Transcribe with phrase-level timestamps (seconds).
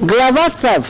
[0.00, 0.84] Глава Цав.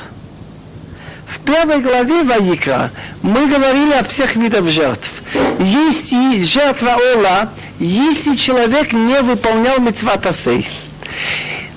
[1.27, 2.91] В первой главе Ваикра
[3.23, 5.11] мы говорили о всех видах жертв.
[5.59, 6.13] Есть
[6.45, 7.49] жертва Ола,
[7.79, 10.69] если человек не выполнял митцватасей.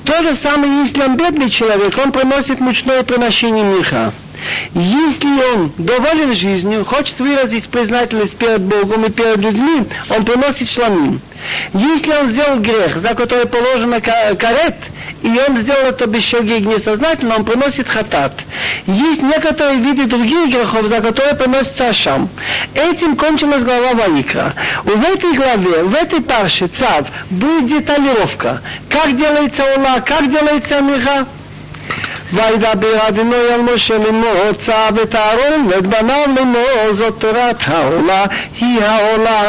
[0.03, 4.11] То же самое, если он бедный человек, он приносит мучное приношение миха.
[4.73, 11.21] Если он доволен жизнью, хочет выразить признательность перед Богом и перед людьми, он приносит шламим.
[11.73, 14.75] Если он сделал грех, за который положено карет,
[15.21, 18.33] и он сделал это без шагиг несознательно, он приносит хатат.
[18.87, 22.29] Есть некоторые виды других грехов, за которые приносится ашам.
[22.73, 24.53] Этим кончилась глава Ваикра.
[24.83, 31.25] В этой главе, в этой парше цав будет деталировка, как делается ула, как делается миха.
[32.32, 38.24] וידבר אדוני על משה לאמור צב את אהרון ואת בניו לאמור זאת תורת העולה
[38.60, 39.40] היא העולה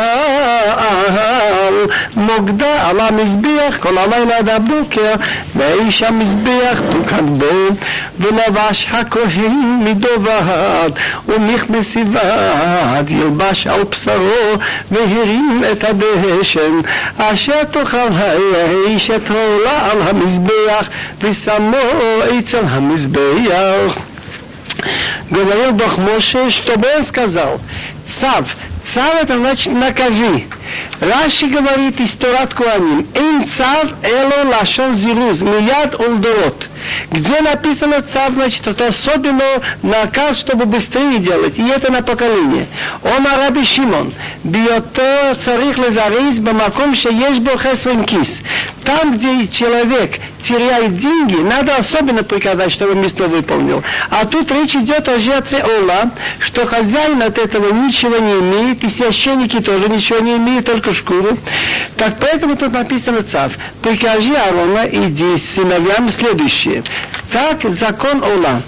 [1.67, 1.73] על
[2.15, 5.13] מוקדה על המזבח כל הלילה עד הבוקר
[5.55, 7.75] ואיש המזבח תוקן בו
[8.19, 10.89] ולבש הכהן מדובד
[11.27, 14.53] ומכבס יבד ילבש על בשרו
[14.91, 16.81] והרים את הדשן
[17.17, 17.97] אשר תאכל
[18.57, 20.89] האיש את העולה על המזבח
[21.21, 21.77] ושמו
[22.39, 23.96] אצל Амизбеях.
[25.30, 27.60] Говорил Бог Моше, чтобы он сказал,
[28.06, 28.56] «Цав».
[28.84, 30.46] «Цав» это значит «накажи».
[31.00, 36.68] Раши говорит из Торат Куаним, ин цав эло лашон зилуз, мияд улдорот.
[37.10, 39.44] Где написано цав, значит, это особенно
[39.82, 41.58] наказ, чтобы быстрее делать.
[41.58, 42.66] И это на поколение.
[43.02, 44.12] Он Араби Шимон.
[44.44, 47.56] Биото царих лезарис бамаком шееш бо
[48.04, 48.40] кис.
[48.84, 53.82] Там, где человек теряет деньги, надо особенно приказать, чтобы место выполнил.
[54.10, 58.88] А тут речь идет о жертве Ола, что хозяин от этого ничего не имеет, и
[58.88, 61.36] священники тоже ничего не имеют, только шкуру.
[61.96, 63.52] Так поэтому тут написано цав.
[63.82, 66.82] Прикажи Аарона, иди с сыновьями следующее.
[67.32, 68.62] Так закон Ола.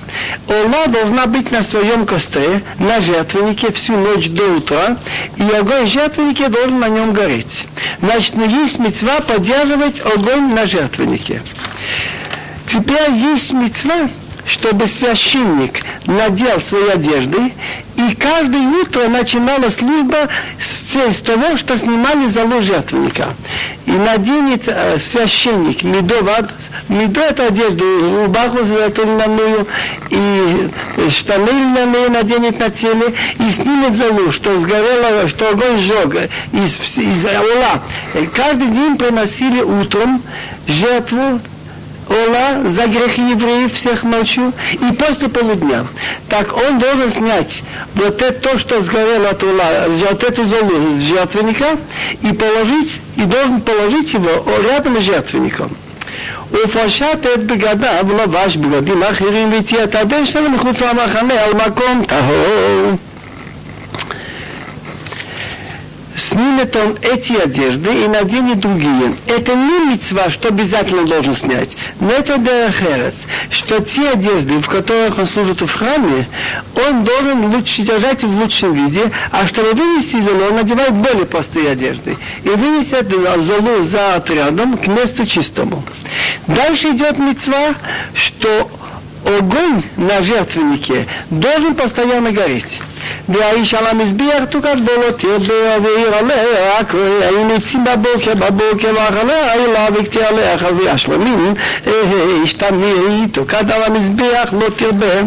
[0.48, 4.96] Ола должна быть на своем костре, на жертвеннике всю ночь до утра,
[5.36, 7.66] и огонь жертвенника должен на нем гореть.
[8.00, 11.42] Значит, есть мецва поддерживать огонь на жертвеннике.
[12.66, 14.08] Теперь есть мецва,
[14.46, 17.52] чтобы священник надел свои одежды,
[17.96, 20.28] и каждое утро начинала служба
[20.60, 23.34] с, с того, что снимали залу жертвенника.
[23.86, 26.50] И наденет э, священник медовад,
[26.88, 27.84] медо это одежду,
[28.24, 29.66] рубаху льняную,
[30.10, 30.70] и
[31.10, 37.24] штаны льняные наденет на теле, и снимет залу, что сгорело, что огонь сжег из, из
[37.24, 37.82] ола.
[38.34, 40.22] Каждый день приносили утром
[40.66, 41.40] жертву
[42.13, 45.85] Ола за грехи евреев всех ночью и после полудня.
[46.27, 47.61] Так он должен снять
[47.93, 51.77] вот это то, что сгорело от Ола, вот эту залу жертвенника
[52.23, 55.69] и положить, и должен положить его рядом с жертвенником.
[56.51, 62.91] ופשט את בגדיו ולבש בגדים אחרים והתייתדש שלו מחוץ למחנה על מקום טהור.
[66.16, 69.16] снимет он эти одежды и наденет другие.
[69.26, 71.76] Это не мецва, что обязательно должен снять.
[72.00, 73.14] Но это дерахерец,
[73.50, 76.28] что те одежды, в которых он служит в храме,
[76.74, 81.70] он должен лучше держать в лучшем виде, а чтобы вынести золу, он надевает более простые
[81.70, 82.16] одежды.
[82.44, 85.82] И вынесет золу за отрядом к месту чистому.
[86.46, 87.74] Дальше идет мецва,
[88.14, 88.70] что
[89.24, 92.80] огонь на жертвеннике должен постоянно гореть.
[93.29, 95.53] והאיש על המזבח תוקף בו לא תרבה
[95.83, 101.53] ויראה עליה האם עצים בבוקר בבוקר ואחריה אלה וקטי עליה חבי השלמים
[102.43, 105.21] השתמי תוקד על המזבח לא תרבה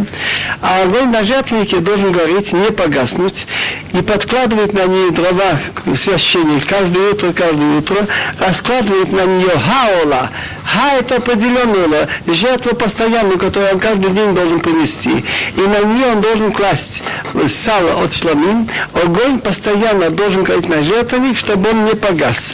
[0.62, 3.46] Огонь на жертвеннике должен гореть, не погаснуть,
[3.92, 5.58] и подкладывает на нее дрова
[5.96, 8.06] священник каждое утро, каждое утро,
[8.38, 10.30] раскладывает на нее хаола.
[10.67, 15.23] Ха это определенная жертва постоянную, которую он каждый день должен принести.
[15.55, 17.01] И на нее он должен класть
[17.47, 22.51] сало от шламин, огонь постоянно должен гореть на жертвенник, чтобы он не погас.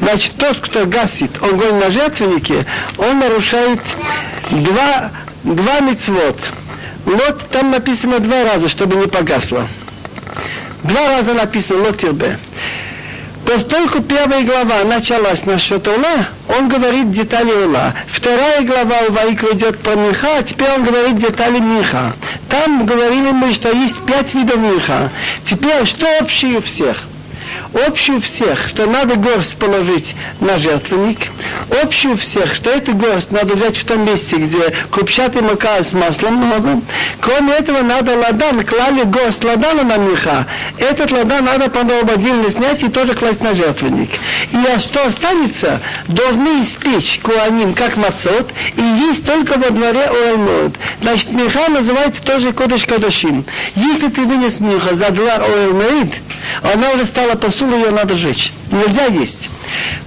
[0.00, 2.64] Значит, тот, кто гасит огонь на жертвеннике,
[2.98, 3.80] он нарушает
[4.50, 5.10] два,
[5.42, 6.38] два мецвод.
[7.04, 9.66] Вот там написано два раза, чтобы не погасло.
[10.84, 12.38] Два раза написано лотирбе.
[13.46, 17.94] Поскольку первая глава началась насчет Ула, он говорит детали Ула.
[18.08, 22.12] Вторая глава у Ваикра идет про Миха, а теперь он говорит детали Миха.
[22.48, 25.10] Там говорили мы, что есть пять видов Миха.
[25.48, 27.04] Теперь что общее у всех?
[27.86, 31.18] Общую всех, что надо горсть положить на жертвенник.
[31.82, 36.34] Общую всех, что эту горсть надо взять в том месте, где крупчатый мука с маслом
[36.36, 36.80] много.
[37.20, 40.46] Кроме этого, надо ладан, клали горсть ладана на меха.
[40.78, 44.10] Этот ладан надо потом отдельно снять и тоже класть на жертвенник.
[44.52, 50.74] И а что останется, должны испечь куаним, как мацот, и есть только во дворе Оэлмод.
[51.02, 53.44] Значит, меха называется тоже кодыш кадашим.
[53.74, 56.14] Если ты вынес меха за двор Оэлмоид,
[56.62, 59.48] она уже стала посуду ее надо жечь, Нельзя есть.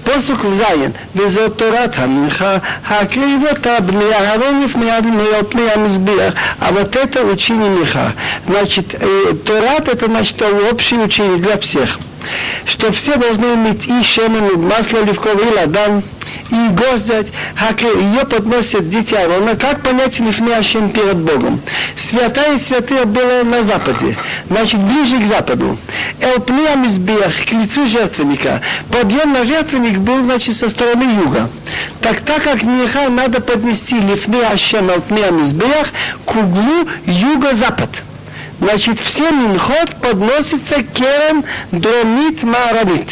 [0.06, 0.94] Посук в Заин.
[1.14, 6.34] Везоторат хамиха, хакривота мне, харонев миадмиотмия мизбиях.
[6.60, 8.14] А вот это учение миха.
[8.48, 10.42] Значит, э, Торат это значит
[10.72, 12.00] общее учение для всех.
[12.66, 16.04] Что все должны иметь и шемен, масло оливковое, ладан,
[16.50, 17.28] и гостят,
[17.82, 21.62] ее подносят дети Аарона, как понять лифне Ашем перед Богом.
[21.96, 24.18] Святая святая была на западе,
[24.50, 25.78] значит ближе к западу.
[26.20, 28.62] Элпния Мизбех, к лицу жертвенника.
[28.92, 31.50] Подъем на жертвенник был, значит, со стороны юга.
[32.02, 35.90] Так так как Миха надо поднести лифне Ашем Элпния Мизбех
[36.26, 37.90] к углу юго-запад.
[38.60, 43.08] Значит, все минхот подносится керен дромит маравит.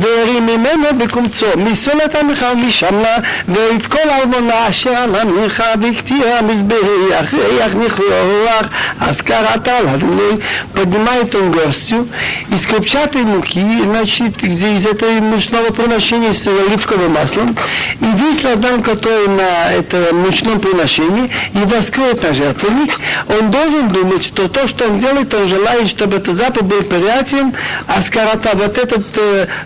[0.00, 3.16] והרים ממנו בקומצו, מסולת המחר משמלה,
[3.48, 8.66] ואת כל ארמונה אשר על המנחה והקטיר המזבח, ריח נכלוח,
[9.00, 10.36] אז קראת לאדוני,
[10.74, 12.08] поднимает он гостью
[12.50, 17.56] из крупчатой муки, значит, где из этой мучного приношения с оливковым маслом,
[18.00, 22.92] и весь ладан, который на этом мучном приношении, его скроет на жертвенник,
[23.28, 27.52] он должен думать, что то, что он делает, он желает, чтобы этот запах был приятен,
[27.86, 29.04] а скорота, вот этот,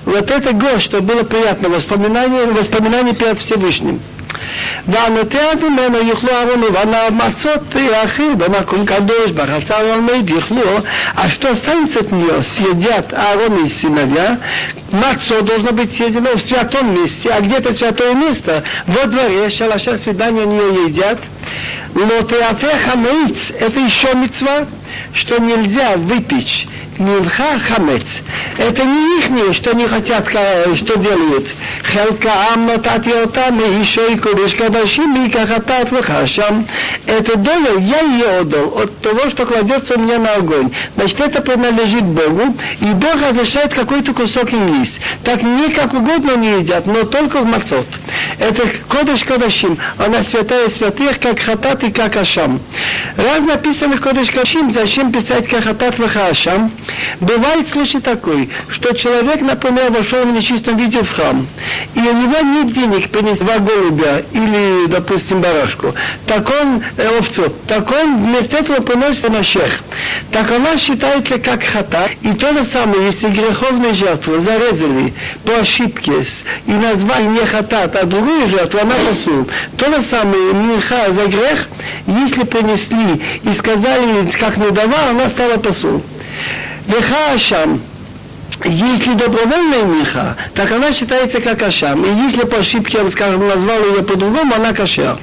[0.04, 4.00] вот это гость, что было приятно, воспоминание, воспоминание перед Всевышним.
[4.86, 10.62] והנוטע ממנו יאכלו אהרון ובניו מצות יאכיל במקום קדוש בחצר אלמד יאכלו,
[11.16, 14.38] а что останется от нее, съедят Аарон и сыновья,
[14.92, 20.42] мацо должно быть съедено в святом месте, а где-то святое место, во дворе, шалаша свидания
[20.42, 21.18] они ее едят,
[21.94, 24.66] лотеафе хамейц, это еще мецва,
[25.13, 28.05] что нельзя выпечь Минха хамец.
[28.57, 31.47] Это не их, что они хотят, что делают.
[31.83, 36.65] Хелкаам натати отам, и еще и кудыш кадашим, и кахатат вахашам.
[37.05, 40.71] Это доля, я ее отдал от того, что кладется у меня на огонь.
[40.95, 45.01] Значит, это принадлежит Богу, и Бог разрешает какой-то кусок им есть.
[45.23, 47.87] Так не как угодно не едят, но только в мацот.
[48.39, 52.61] Это кодыш кадашим, она святая святых, как хатат и как ашам.
[53.17, 56.71] Раз написано кодыш кадашим, зачем писать как хатат вахашам?
[57.19, 61.47] Бывает случай такой, что человек, например, вошел в нечистом виде в храм,
[61.95, 65.95] и у него нет денег принести два голубя или, допустим, барашку,
[66.27, 69.81] так он, э, овцу, так он вместо этого приносит на шех.
[70.31, 76.13] Так она считается как хата, и то же самое, если греховные жертвы зарезали по ошибке
[76.67, 79.47] и назвали не хатат, а другую жертву, она посул.
[79.77, 81.67] То же самое, миха за грех,
[82.05, 86.02] если принесли и сказали, как не давал, она стала посул.
[86.86, 87.80] Леха Ашам,
[88.64, 92.04] если добровольная миха, так она считается как ашам.
[92.04, 95.16] И если по ошибке он, скажем, назвал ее по-другому, она кашер.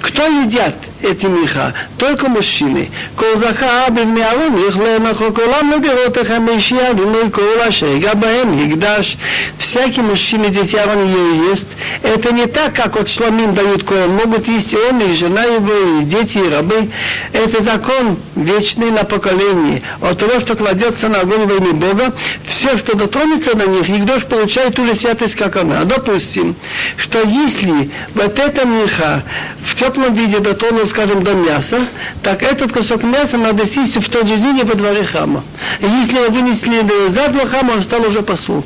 [0.00, 1.74] Кто едят эти миха?
[1.98, 2.88] Только мужчины.
[3.16, 9.16] כל זכה בבני אהרון יכלה מחוק עולם לדירות החמישייה גילוי כל השגע בהם הקדש.
[9.58, 11.66] Всякий мужчина дети Аарон ее ест.
[12.02, 14.10] Это не так, как от шламим дают коэн.
[14.12, 16.88] Могут есть и он, и жена его, и дети, и рабы.
[17.32, 19.81] Это закон вечный на поколение.
[20.01, 22.13] От того, что кладется на огонь во имя Бога,
[22.47, 25.83] все, что дотронется на них, Игдош получает ту же святость, как она.
[25.83, 26.55] Допустим,
[26.97, 29.23] что если вот эта миха
[29.65, 31.79] в теплом виде дотронулась скажем, до мяса,
[32.23, 35.43] так этот кусок мяса надо съесть в тот же день во дворе хама.
[35.79, 38.63] Если его вынесли за два хама, он стал уже посол.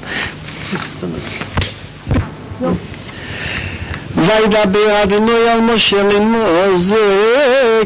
[4.25, 6.97] וידבר אדוני על משה לאמור זה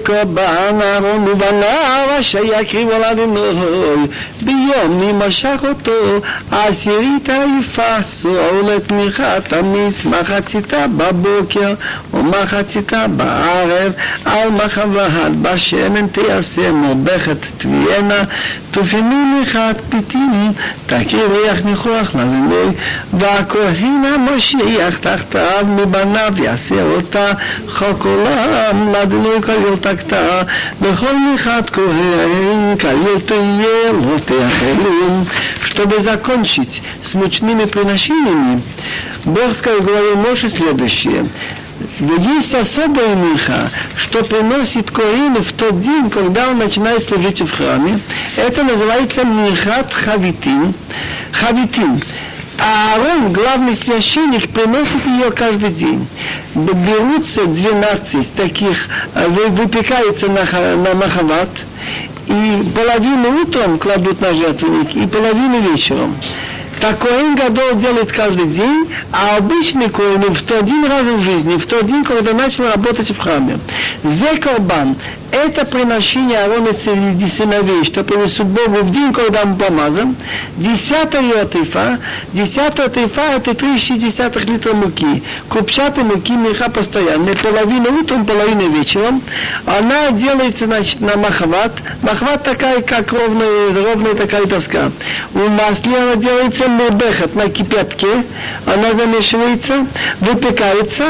[0.07, 4.07] קורבן אהרון ובניו אשר יקריבו על אדוני
[4.43, 6.21] ביום נמשך אותו
[6.51, 7.29] עשירית
[7.61, 8.35] יפסו
[8.69, 11.75] לתמיכה תמיד מחציתה בבוקר
[12.15, 13.93] ומחציתה בערב
[14.25, 18.23] על מחבת בשמן תיעשה מורבכת תביענה
[18.71, 20.53] תופינו מחת פיתים
[20.87, 22.75] תכיר ריח ניחוח לאדוני
[23.13, 27.33] והכהן המשיח תחתיו מבניו עליו יעשה אותה
[27.69, 30.43] חוק עולם, לדלו כליל תקתה,
[30.81, 35.25] בכל מחד כהן כליל תהיה לא תאכלו.
[35.75, 38.63] Чтобы закончить с мучными приношениями,
[39.25, 41.27] Бог сказал, говорил Моше следующее.
[41.99, 47.99] Есть особая минха, что приносит Коин в тот день, когда он начинает служить в храме.
[48.37, 50.75] Это называется минхат хавитин.
[51.33, 52.01] Хавитин.
[52.62, 56.06] А Аарон, главный священник, приносит ее каждый день.
[56.56, 60.44] Берутся 12 таких, э, выпекаются на,
[60.76, 61.50] на махават,
[62.28, 66.16] и половину утром кладут на жертвенник, и половину вечером.
[66.82, 71.58] Так Коэн Гадол делает каждый день, а обычный Коэн в тот один раз в жизни,
[71.58, 73.60] в тот день, когда начал работать в храме.
[74.04, 74.96] Зе Корбан
[75.32, 80.16] это приношение Аарона и сыновей, что принесут Богу в день, когда он помазан.
[80.58, 82.00] Десятая тайфа,
[82.34, 85.24] десятая тайфа это три десятых литров муки.
[85.50, 89.22] Купчатой муки меха постоянная, половина утром, половина вечером.
[89.66, 91.74] Она делается значит, на махват.
[92.02, 94.92] Махват такая, как ровная, ровная такая доска.
[95.34, 98.26] У масле она делается мебехат на кипятке.
[98.66, 99.86] Она замешивается,
[100.20, 101.04] выпекается,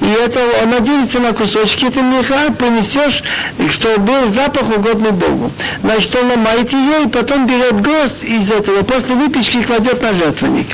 [0.00, 3.22] и это она делится на кусочки, это меха, принесешь
[3.66, 5.50] и что был запах угодный Богу.
[5.82, 10.68] Значит, он ломает ее и потом берет гроздь из этого, после выпечки кладет на жертвенник.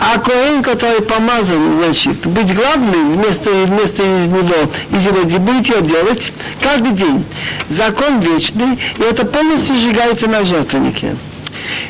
[0.00, 6.32] А Коэн, который помазан, значит, быть главным вместо, вместо из него, из его будете делать
[6.60, 7.24] каждый день.
[7.68, 11.16] Закон вечный, и это полностью сжигается на жертвеннике.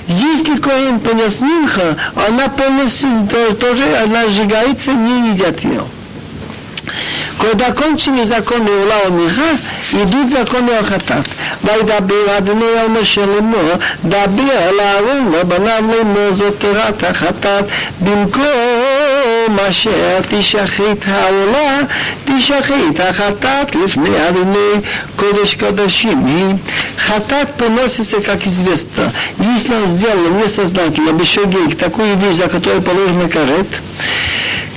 [0.06, 3.08] Если Коэн понес Минха, она полностью
[3.58, 5.82] тоже, она сжигается, не едят ее.
[7.39, 9.57] Когда кончили законы Ула Миха,
[9.93, 11.27] идут законы Ахатат.
[11.63, 13.71] וידבר אדוני על משה לאמור,
[14.03, 17.65] דבר אל אהרון ובניו לאמור זאת תורת החטאת
[18.01, 21.79] במקום אשר תשחית העולה,
[22.25, 24.81] תשחית החטאת לפני אדוני
[25.15, 26.55] קודש קודשים היא.
[27.07, 33.67] Хатат приносится, как известно, если он сделал несознательно, бешегейк, такую вещь, за которую положено карет,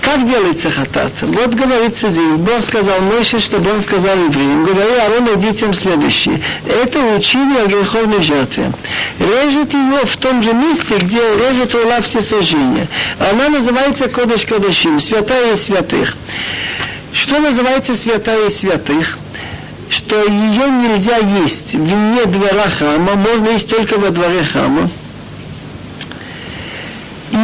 [0.07, 1.11] как делается хатат?
[1.21, 6.41] Вот говорится здесь, Бог сказал Моше, чтобы он сказал евреям, говори Аарону детям следующее.
[6.65, 8.71] Это учение о греховной жертве.
[9.19, 12.87] Режет ее в том же месте, где режет ула все сожжения.
[13.19, 16.15] Она называется Кодыш Кодышим, святая из святых.
[17.11, 19.17] Что называется святая из святых?
[19.89, 24.89] Что ее нельзя есть вне двора храма, можно есть только во дворе храма
[27.31, 27.35] и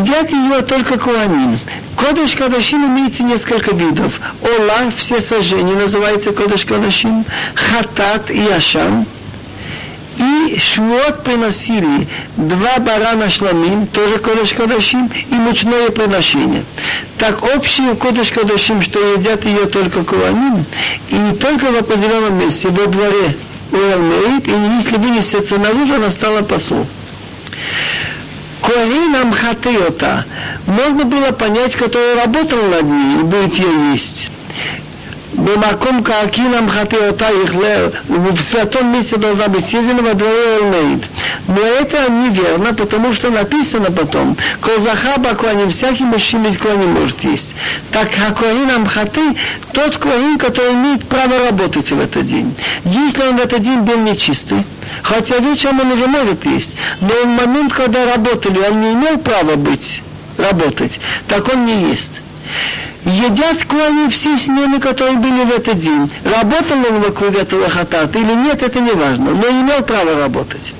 [0.00, 1.58] едят ее только куаним.
[2.02, 4.20] Кодыш Кадашим имеется несколько видов.
[4.42, 9.06] Ола, все сожжения называется Кодыш Кадашим, Хатат и Ашам.
[10.16, 16.64] И швот приносили два барана шламим, тоже Кодыш Кадашим, и мучное приношение.
[17.18, 20.64] Так общий Кодыш Кадашим, что едят ее только куаним,
[21.08, 23.36] и только в определенном месте, во дворе
[23.70, 26.84] Уэлмейт, и если вынесется наружу, она стала посол.
[28.62, 30.24] Коринам хатыота.
[30.66, 34.30] Можно было понять, который работал над ней и будет ее есть.
[35.33, 41.03] במקום каакинам хатеота их в святом месте должна быть съедена во дворе Элмейд.
[41.47, 47.53] Но это неверно, потому что написано потом, Козахаба Куаним, всякий мужчина из Куаним может есть.
[47.91, 49.37] Так Хакуанинам хаты,
[49.73, 52.55] тот Куанин, который имеет право работать в этот день.
[52.85, 54.65] Если он в этот день был нечистый,
[55.03, 59.55] хотя вечером он уже может есть, но в момент, когда работали, он не имел права
[59.55, 60.01] быть,
[60.37, 62.11] работать, так он не ест
[63.04, 66.10] едят клани все смены, которые были в этот день.
[66.24, 70.72] Работал он вокруг этого хатата или нет, это не важно, но имел право работать.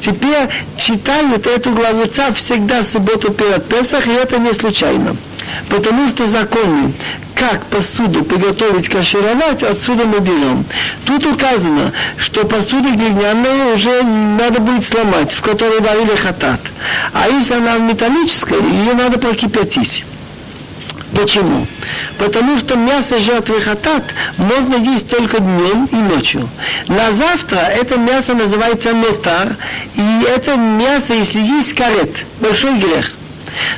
[0.00, 5.16] Теперь читают эту главу ЦАП всегда субботу перед Песах, и это не случайно.
[5.68, 6.92] Потому что законы,
[7.34, 10.64] как посуду приготовить кашировать, отсюда мы берем.
[11.04, 16.60] Тут указано, что посуда глиняная уже надо будет сломать, в которой варили хатат.
[17.12, 20.04] А если она металлическая, ее надо прокипятить.
[21.14, 21.66] Почему?
[22.18, 24.04] Потому что мясо жертвы хатат
[24.36, 26.48] можно есть только днем и ночью.
[26.86, 29.56] На завтра это мясо называется нотар,
[29.94, 32.10] и это мясо, если есть карет,
[32.40, 33.12] большой грех.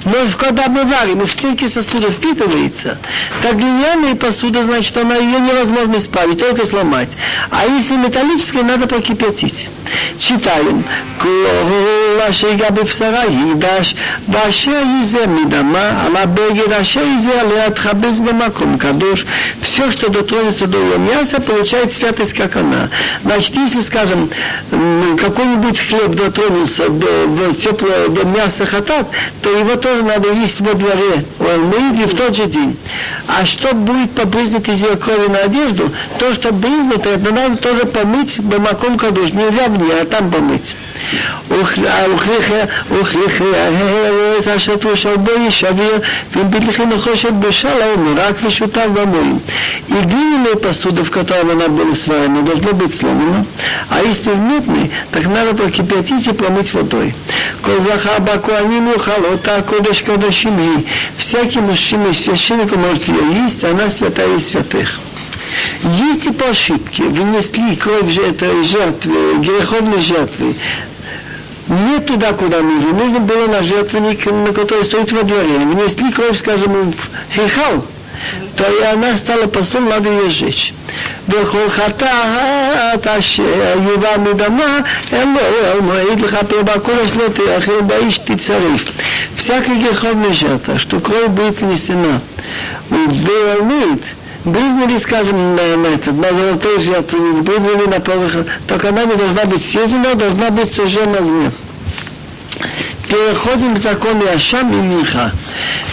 [0.04, 2.98] Но когда мы варим, и в стенки сосуда впитывается,
[3.42, 7.10] так глиняная посуда, значит, она ее невозможно исправить, только сломать.
[7.50, 9.70] А если металлическая, надо прокипятить.
[10.18, 10.84] Читаем.
[12.29, 13.95] אשר בבשרה ייגש,
[14.29, 19.25] ואשר יזה מדמה, על הבגד אשר יזה עליה תכבס במקום קדוש.
[19.61, 22.89] Все, что дотронется до ее мяса, получает святость, как она.
[23.23, 24.29] Значит, если, скажем,
[25.19, 29.07] какой-нибудь хлеб дотронулся до, теплого до мяса хатат,
[29.41, 32.77] то его тоже надо есть во дворе, в в тот же день.
[33.32, 37.56] А что будет по признаке из ее крови на одежду, то, что измыто, это надо
[37.56, 39.32] тоже помыть бамаком кадуш.
[39.32, 40.74] Нельзя мне, а там помыть.
[41.50, 42.68] А, э, э, э,
[49.88, 53.46] и глиняная посуда, в которой она была сварена, должна быть сломана.
[53.88, 57.14] А если внутренний, так надо прокипятить и помыть водой.
[61.16, 64.98] Всякий мужчина и священник может ее есть, она святая из святых.
[65.82, 70.54] Если по ошибке внесли кровь этой жертвы, греховной жертвы,
[71.68, 75.58] не туда, куда нужно, нужно было на жертвенник, на который стоит во дворе.
[75.58, 77.84] Внесли кровь, скажем, в хихал,
[78.55, 80.73] то и она стала посол, надо ее сжечь.
[81.27, 83.43] וכל חטאת אשר
[83.83, 84.79] יובא מדמה,
[85.13, 88.83] אלוהו מועיד לכפר בקודש לא תאכל באיש תצרף.
[89.37, 92.21] Всякая греховная жертва, что кровь будет внесена,
[92.89, 94.01] убивает,
[94.45, 99.45] брызнули, скажем, на, на, этот, на золотой жертвенник, брызнули на порох, только она не должна
[99.45, 101.51] быть съедена, должна быть сожжена в мир.
[103.09, 105.31] переходим к закону Ашам и Миха.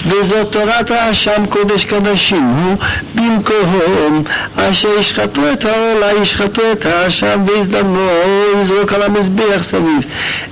[0.06, 2.76] וזאת תורת האשם קודש קדשים הוא
[3.14, 4.25] במקום
[4.56, 8.09] אשר ישחטו את העולה, ישחטו את האשם ויזדמנו
[8.62, 10.02] יזרוק על המזבח סביב.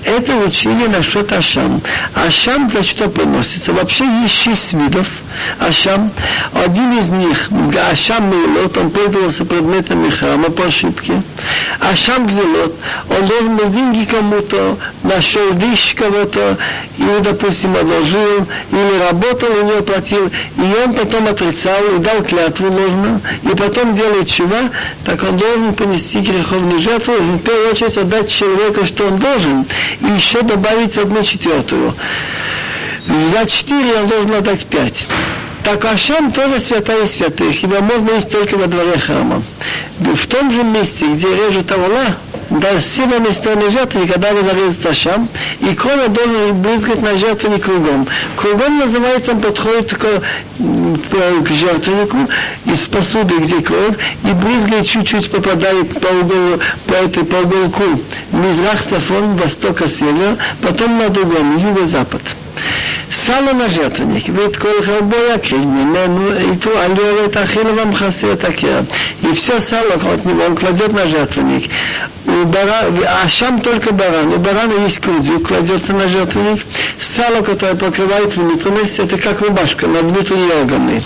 [0.04, 1.83] Это учение насчет Ашам.
[2.14, 3.73] Ашам за что приносится?
[3.73, 5.07] Вообще есть шесть видов
[5.60, 6.12] Ашам.
[6.54, 7.50] Один из них,
[7.92, 11.22] Ашам Мейлот, он пользовался предметами храма по ошибке.
[11.80, 12.75] Ашам Гзелот,
[13.10, 16.58] он должен деньги кому-то, нашел вещь кого-то,
[16.98, 22.68] или, допустим, одолжил, или работал, и не оплатил, и он потом отрицал, и дал клятву
[22.68, 24.70] ложно, и потом делает чува,
[25.04, 29.65] так он должен понести греховную жертву, в первую очередь отдать человеку, что он должен,
[30.01, 31.94] и еще добавить одну четвертую.
[33.07, 35.05] За четыре он должен отдать пять.
[35.63, 39.41] Так Ашам тоже святая святых, его можно есть только во дворе храма.
[40.00, 42.17] В том же месте, где режут Аула,
[42.51, 45.27] до северной стороны жертвы, когда вы зарезать Ашам,
[45.62, 48.07] и кровь должен брызгать на жертвенник кругом.
[48.35, 50.21] Кругом называется, он подходит к,
[50.59, 52.29] к жертвеннику
[52.65, 57.83] из посуды, где кровь, и брызгает чуть-чуть попадает по, углу, по, этой, по уголку
[58.31, 62.21] Мизрах, Цафон, Востока, Север, потом на другом, Юго-Запад.
[63.11, 68.85] Сало на жертвенник, ведь кол хабоя кельмимену, и ту алёвет ахилова мхасе такер.
[69.23, 71.71] И все сало от него он кладет на жертвенник.
[72.26, 72.85] У бара,
[73.25, 74.33] а шам только баран.
[74.33, 76.64] У барана есть кудзю, кладется на жертвенник.
[77.00, 81.02] Сало, которое покрывает внутренность, это как рубашка на внутренние органы.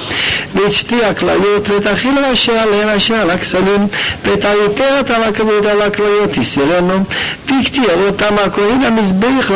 [0.55, 3.87] ведь ты הכליות ואת אכיל ראשי עליהן אשר על הכסלים
[4.25, 7.05] ואת היתרת על הכבוד על הכליות יסירנו
[7.49, 9.51] והקטיר אותם הכהן המזבח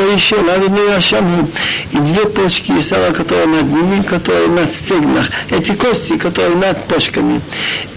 [1.91, 6.83] и две почки и сало, которое над ними, которые над стегнах, эти кости, которые над
[6.85, 7.41] почками,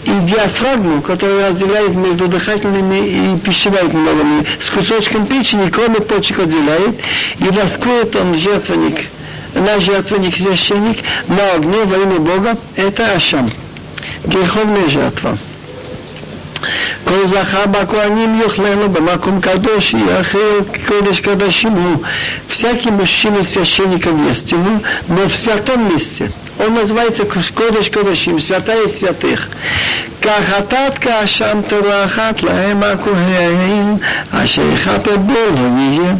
[0.05, 6.96] и диафрагму, которая разделяет между дыхательными и пищеварительными органами, с кусочком печени, кроме почек отделяет,
[7.38, 9.07] и раскроет он жертвенник,
[9.55, 13.49] наш жертвенник священник на огне во имя Бога, это Ашам,
[14.25, 15.38] греховная жертва.
[17.06, 22.04] כל זכר בכהנים יאכלנו במקום קדוש, יאכל קודש קדשים הוא.
[22.49, 26.32] Всякий мужчина священников ест ему, но в святом месте.
[26.60, 29.47] Он называется Кодыш Кодашим, святая святых.
[30.21, 33.95] כחטאת כאשם תורחת להם הכהן,
[34.32, 36.13] אשר יכפר בו לא יהיה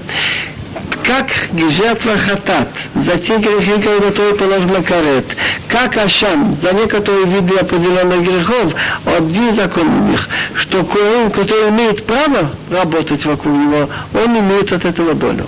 [1.06, 1.28] как
[1.70, 5.26] жертва хатат, за те грехи, которые положен на карет,
[5.68, 8.74] как Ашам, за некоторые виды определенных грехов,
[9.06, 14.86] один закон у них, что Коэн, который имеет право работать вокруг него, он имеет от
[14.86, 15.48] этого долю.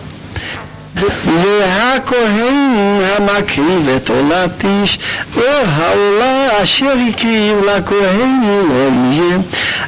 [1.26, 5.00] והכהן המקריב את עולת איש,
[5.38, 5.42] או
[5.76, 9.42] העולה אשר הקריב לכהן לא יהיה.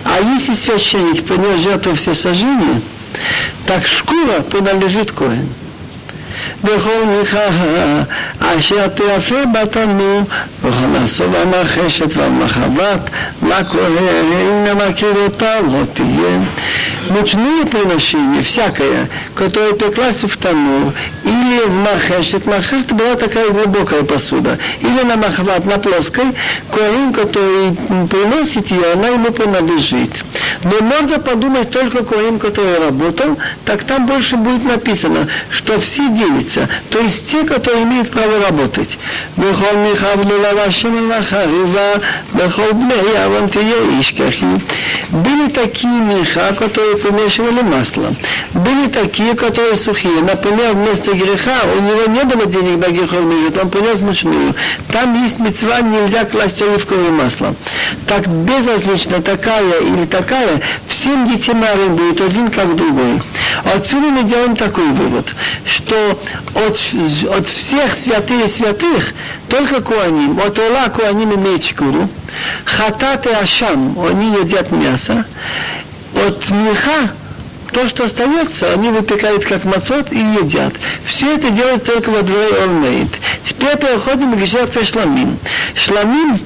[0.06, 2.82] А если священник принес жертву всесожжения,
[3.65, 5.48] так шкура принадлежит Коэн.
[6.63, 7.39] בכל מיכה
[8.39, 10.21] אשר תיאפה בתנור
[10.63, 13.10] וכל הסוב המרחשת והמחבת
[13.43, 16.39] לכהן המכיר אותה לא תהיה
[17.10, 20.93] мучные приношения, всякое, которое пеклась в танур,
[21.24, 26.36] или в махешет, махешет была такая глубокая посуда, или на махват, на плоской,
[26.71, 27.71] коин, который
[28.08, 30.12] приносит ее, она ему принадлежит.
[30.63, 36.10] Но можно подумать только коин, который работал, так там больше будет написано, что все
[36.51, 38.99] лица, то есть те, которые имеют право работать.
[39.37, 42.01] Бехол Михавлила Вашима Вахарива,
[42.33, 44.61] Бехол Бнея Авантия Ишкахи.
[45.11, 48.15] Были такие меха, которые помешивали масло.
[48.53, 50.21] Были такие, которые сухие.
[50.23, 54.55] Например, вместо греха у него не было денег на грехов мира, он принес мучную.
[54.93, 57.55] Там есть мецва, нельзя класть оливковое масло.
[58.07, 61.61] Так безразлично, такая или такая, всем детям
[61.91, 63.21] будет один как другой.
[63.75, 65.27] Отсюда мы делаем такой вывод,
[65.65, 66.19] что
[66.55, 66.76] от,
[67.31, 69.14] от всех святых святых
[69.48, 72.09] только Куаним, от Ола Куаним имеет шкуру,
[72.64, 75.24] Хатат и Ашам, они едят мясо,
[76.14, 77.11] от Миха
[77.72, 80.74] то, что остается, они выпекают как масот и едят.
[81.05, 83.11] Все это делают только во дворе Олмейт.
[83.44, 85.38] Теперь переходим к жертве шламим.
[85.76, 86.40] Шламим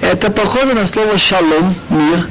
[0.00, 2.26] это похоже на слово шалом, мир,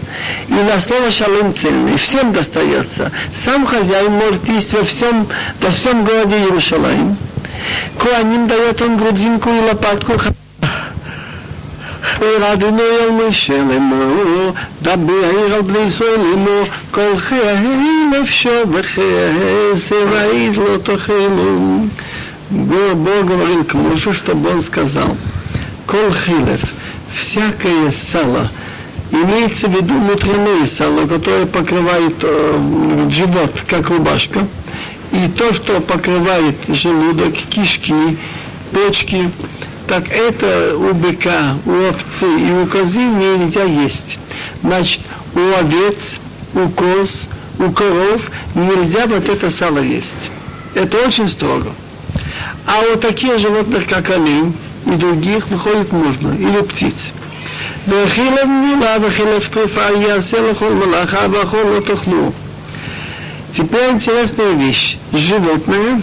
[0.49, 1.97] и на слово шалом цельный.
[1.97, 3.11] Всем достается.
[3.35, 5.27] Сам хозяин может есть во всем,
[5.61, 7.17] во всем городе Иерусалим.
[7.99, 10.13] Куаним дает он грудинку и лопатку
[12.21, 17.57] ורדינו אל משה לאמור, דבר על בני ישראל לאמור, כל חיי
[18.13, 21.85] נפשו וחיי севаиз לא תאכלו.
[22.51, 25.17] Бог говорил к Моше, чтобы он сказал,
[25.87, 26.61] кол хилев,
[27.17, 28.49] всякое сало,
[29.12, 34.48] имеется в виду внутреннее сало, которое покрывает э, живот, как рубашка,
[35.12, 38.18] и то, что покрывает желудок, кишки,
[38.72, 39.32] почки,
[39.88, 44.20] так это у быка, у овцы и у козы нельзя есть.
[44.62, 45.02] Значит,
[45.34, 46.14] у овец,
[46.54, 47.24] у коз,
[47.58, 48.22] у коров
[48.54, 50.30] нельзя вот это сало есть.
[50.76, 51.72] Это очень строго.
[52.68, 54.54] А у таких животных, как олень
[54.86, 56.94] и других, выходит можно, или птиц.
[57.89, 62.33] וחילב מילה וחילב טריפה יעשה לכל מלאכה והכל לא תאכלו.
[63.53, 64.97] Теперь интересная вещь.
[65.13, 66.03] Животное,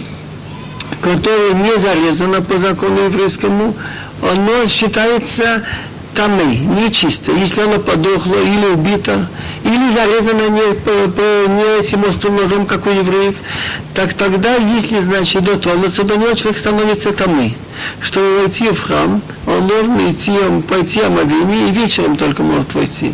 [1.02, 3.74] которое не зарезано по закону еврейскому,
[4.22, 5.62] оно считается
[6.14, 7.32] тамы, нечисто.
[7.32, 9.28] Если оно подохло или убито,
[9.63, 13.35] или зарезано не, по, по, не этим острым ножом, как у евреев,
[13.93, 17.53] так тогда, если, значит, дотронуться до него, человек становится тамы
[18.01, 20.31] чтобы войти в храм, он должен идти,
[20.67, 23.13] пойти омовение и вечером только может войти.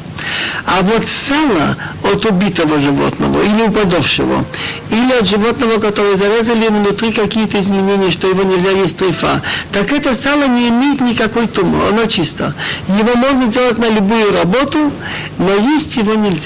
[0.66, 4.46] А вот сало от убитого животного или упадавшего,
[4.90, 10.14] или от животного, которое зарезали внутри какие-то изменения, что его нельзя есть трефа, так это
[10.14, 12.54] сало не имеет никакой тумы, оно чисто.
[12.88, 14.92] Его можно делать на любую работу,
[15.38, 16.43] но есть его нельзя.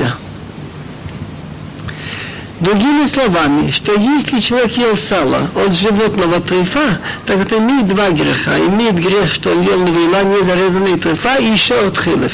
[2.60, 8.58] Другими словами, что если человек ел сало от животного трефа, так это имеет два греха.
[8.58, 12.32] Имеет грех, что он ел вина не зарезанный трефа, и еще от хилев.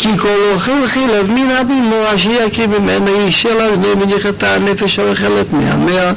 [0.00, 6.12] כי כל אוכל חילב מן הבימו אשר יקיא ממנו אישה לאזנו מניחתה הנפש האוכלת מהמאה.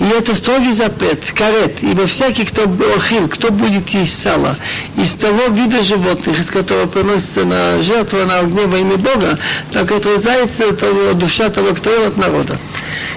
[0.00, 2.62] И это строгий запрет, карет, ибо всякий, кто
[2.96, 4.56] охил, кто будет есть сало,
[4.96, 9.38] из того вида животных, из которого приносится на жертву на огне во имя Бога,
[9.72, 12.58] так отрезается того, душа того, кто ел от народа.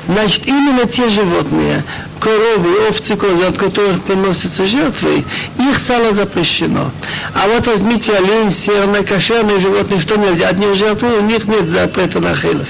[0.09, 1.85] Значит, именно те животные,
[2.19, 5.25] коровы, овцы, козы, от которых приносятся жертвы,
[5.59, 6.91] их сало запрещено.
[7.33, 11.67] А вот возьмите олень, северное, кошерные животные, что нельзя, от них жертвы, у них нет
[11.67, 12.67] запрета на хилов.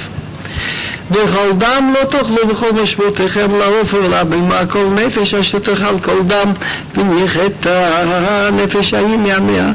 [1.12, 6.52] וכל דם לא תאכלו בכל משמעותיכם לעוף ולבהמה כל נפש אשר תאכל כל דם
[6.96, 9.72] וניח את הנפש ההיא מהמאה.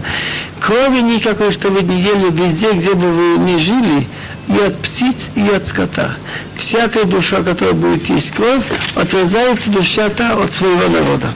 [0.60, 4.06] Крови никакой, что вы не ели везде, где бы вы не жили,
[4.47, 6.15] и от птиц, и от скота.
[6.57, 8.63] Всякая душа, которая будет есть кровь,
[8.95, 11.33] отрезает душа та от своего народа.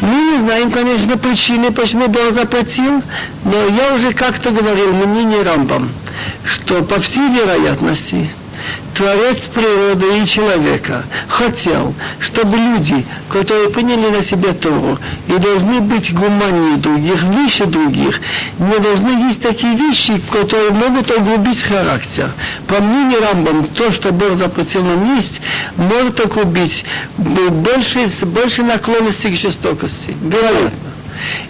[0.00, 3.02] Мы не знаем, конечно, причины, почему Бог запретил,
[3.44, 5.90] но я уже как-то говорил, мне не Рамбам,
[6.44, 8.30] что по всей вероятности
[8.94, 16.12] Творец природы и человека хотел, чтобы люди, которые приняли на себя Тору и должны быть
[16.12, 18.20] гуманнее других, выше других,
[18.58, 22.30] не должны есть такие вещи, которые могут огрубить характер.
[22.66, 25.40] По мнению Рамбам, то, что Бог запретил нам есть,
[25.76, 26.84] может огрубить
[27.16, 30.14] больше, больше наклонности к жестокости.
[30.20, 30.89] Вероятно.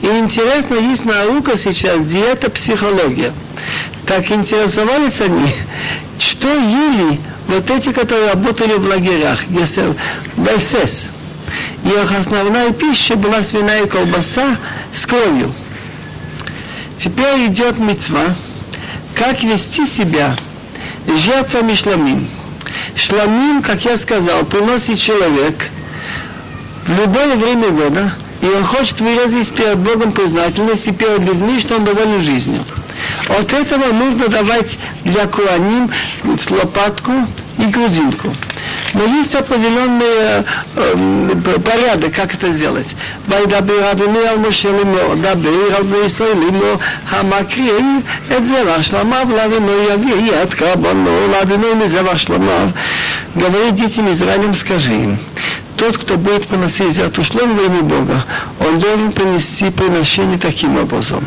[0.02, 3.33] И интересно, есть наука сейчас, диета психология.
[4.06, 5.52] Так интересовались они,
[6.18, 9.94] что ели вот эти, которые работали в лагерях, если
[10.37, 11.06] в СС.
[11.85, 14.56] Их основная пища была свиная колбаса
[14.94, 15.52] с кровью.
[16.96, 18.35] Теперь идет мецва,
[19.14, 20.37] как вести себя
[21.06, 22.28] жертвами шламим.
[22.94, 25.68] Шламим, как я сказал, приносит человек
[26.87, 31.75] в любое время года, и он хочет выразить перед Богом признательность и перед людьми, что
[31.78, 32.63] он доволен жизнью.
[33.28, 35.89] От этого нужно давать для куаним
[36.49, 37.12] лопатку
[37.58, 38.36] и грузинку.
[38.93, 40.43] Но есть определенный
[40.75, 42.88] э, порядок, как это сделать.
[43.28, 46.75] וידבר אדוני על משה לאמור, דבר על בני ישראל לאמור,
[47.10, 47.86] המקריב
[48.38, 52.69] את זרע שלמיו לאדוני יביא את קרבנו לאדוני מזרע שלמיו.
[53.36, 55.17] Говорит детям Израилем, скажи им,
[55.81, 58.23] тот, кто будет поносить жертву шлом во Бога,
[58.61, 61.25] он должен принести приношение таким образом.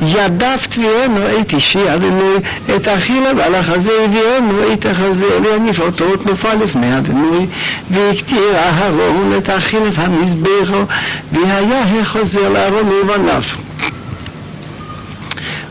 [0.00, 2.42] Я дав твиону эти шиады, но
[2.74, 7.50] это ахилов, алахазе виону, это хазе виониф, отот нуфалев меадыны,
[7.90, 8.38] виктир
[8.70, 10.88] ахарон, это ахилов хамизбехо,
[11.30, 13.44] вихая хехозе ларон и ванав.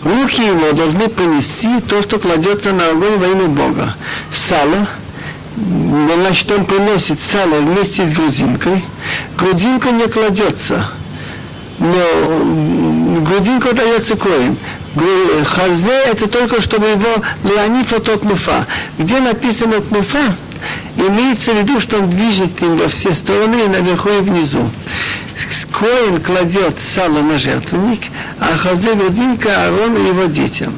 [0.04, 3.96] Руки его должны принести то, что кладется на огонь во имя Бога.
[4.32, 4.88] Сало–
[6.16, 8.84] значит, он приносит сало вместе с грузинкой.
[9.38, 10.88] Грузинка не кладется,
[11.80, 14.58] но грудинка дается коин.
[15.46, 18.66] Хазе это только чтобы его леонифа тот муфа.
[18.98, 20.36] Где написано тмуфа,
[20.98, 24.70] имеется в виду, что он движет им во все стороны, и наверху и внизу.
[25.72, 28.02] Коин кладет сало на жертвенник,
[28.40, 30.74] а хазе грудинка Аарон и его детям.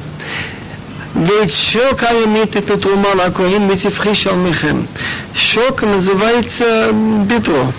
[1.14, 4.88] Ведь шок аямит это труман акуин мисифхиша михем.
[5.32, 7.72] Шок называется бедро.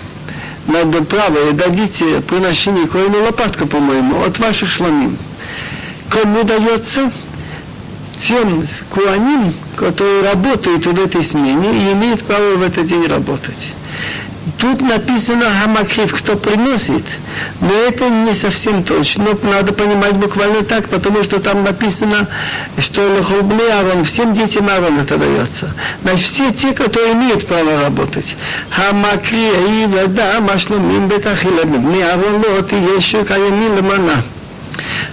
[0.66, 5.18] Надо правое, дадите приношение коину лопатку, по-моему, от ваших шламим.
[6.08, 7.12] Кому дается?
[8.26, 13.74] Тем куаним, которые работают в этой смене и имеют право в этот день работать.
[14.58, 17.04] Тут написано Хамакрив, кто приносит,
[17.60, 19.26] но это не совсем точно.
[19.42, 22.26] Надо понимать буквально так, потому что там написано,
[22.78, 25.74] что Лохолбли Арон, всем детям Арон это дается.
[26.02, 28.34] Значит, все те, которые имеют право работать.
[28.70, 34.22] Хамакри, и вода, машлумим, бетахила, бни Арон, лот, и еще каямин лемана.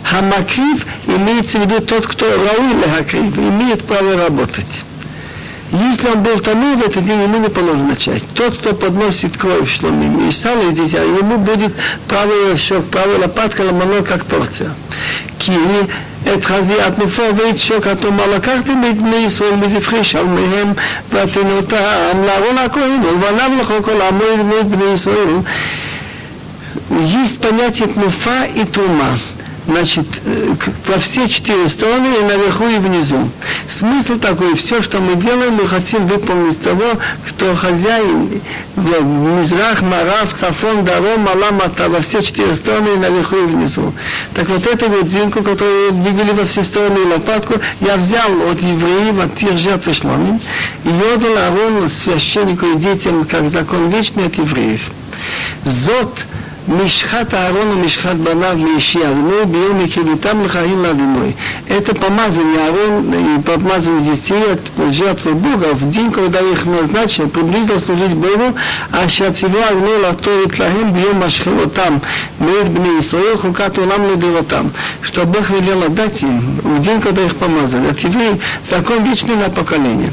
[0.03, 4.83] Хамакрив имеется в виду тот, кто рауи лехакрив, имеет право работать.
[5.72, 8.26] Если он был тому, в этот день ему не положена часть.
[8.34, 11.74] Тот, кто подносит кровь шломим и сало из дитя, ему будет
[12.08, 14.72] правый щек, правая лопатка ломано как порция.
[15.38, 15.86] Кири,
[16.34, 20.72] את חזיית נופו ואת שוקתו מה לקחתם מבני ישראל מזבחי שלמיהם
[21.12, 25.38] ותנותם לארון הכהן ולבניו לכו כל עמו את בני ישראל.
[26.90, 29.18] Есть понятие тнуфа и тума
[29.67, 30.05] значит,
[30.87, 33.29] во все четыре стороны, и наверху, и внизу.
[33.69, 36.85] Смысл такой, все, что мы делаем, мы хотим выполнить того,
[37.27, 38.41] кто хозяин,
[38.75, 43.93] Мизрах, Марав, Цафон, Даром, Аламата, во все четыре стороны, и наверху, и внизу.
[44.33, 48.61] Так вот эту вот зинку, которую двигали во все стороны, и лопатку, я взял от
[48.61, 50.39] евреев, от тех жертв шломим,
[50.83, 54.81] и отдал Арон, священнику и детям, как закон вечный от евреев.
[55.65, 56.17] Зот–
[56.68, 61.34] Мишхат Аарон и Мишхат Банав Миши Адной Биом Микилитам Лахаин Ладиной.
[61.66, 67.80] Это помазание Аарон и помазание детей от жертвы Бога в день, когда их назначил, приблизил
[67.80, 68.54] служить Богу,
[68.92, 72.02] а Шациву Адной Латоит Лахим Биом Машхилотам
[72.38, 74.70] Меет Бне Исраил Хукат Улам Ледиротам.
[75.00, 77.88] Что Бог велел отдать им в день, когда их помазали.
[77.88, 80.12] От евреев закон вечный на поколение.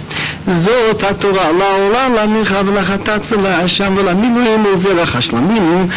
[0.51, 5.87] זאת התורה לעולם, למלחמה ולחטאת ולאשם ולמילואים ולזרח השלמים,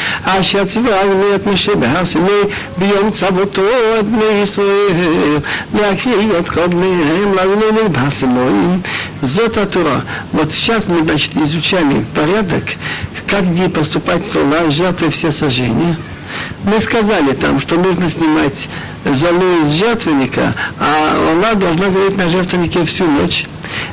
[0.42, 2.42] אשר ציווה עלינו את משה בהר סיני
[2.78, 3.62] ביום צוותו
[4.00, 5.38] את בני ישראל,
[5.74, 8.80] להקריא את קודמיהם לעולנו בהסמואים.
[9.22, 10.00] זאת התורה.
[10.32, 12.64] Вот сейчас мы, значит, изучали порядок,
[13.26, 15.96] как где поступать с жертвы все сожжения.
[16.64, 18.68] Мы сказали там, что нужно снимать
[19.04, 23.46] залу из жертвенника, а она должна говорить на жертвеннике всю ночь.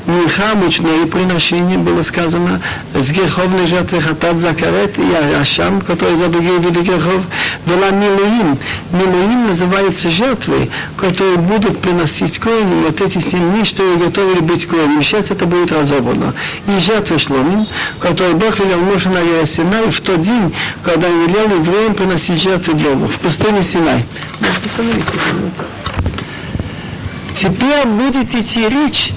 [0.06, 2.60] Минха, мучное приношение было сказано,
[2.94, 7.22] с греховной жертвы хатат закарет и ашам, который за другие виды грехов,
[7.66, 8.58] была милуим.
[8.92, 14.66] Милуим называется жертвой, которые будут приносить коинам вот эти семь дней, что и готовили быть
[14.66, 15.02] коинами.
[15.02, 16.34] Сейчас это будет разобрано.
[16.66, 17.66] И жертвы шломим,
[17.98, 23.06] которые Бог велел Моше на Синай в тот день, когда велел евреям приносить жертвы Богу
[23.06, 24.04] в пустыне Синай.
[27.34, 29.12] Теперь будет идти речь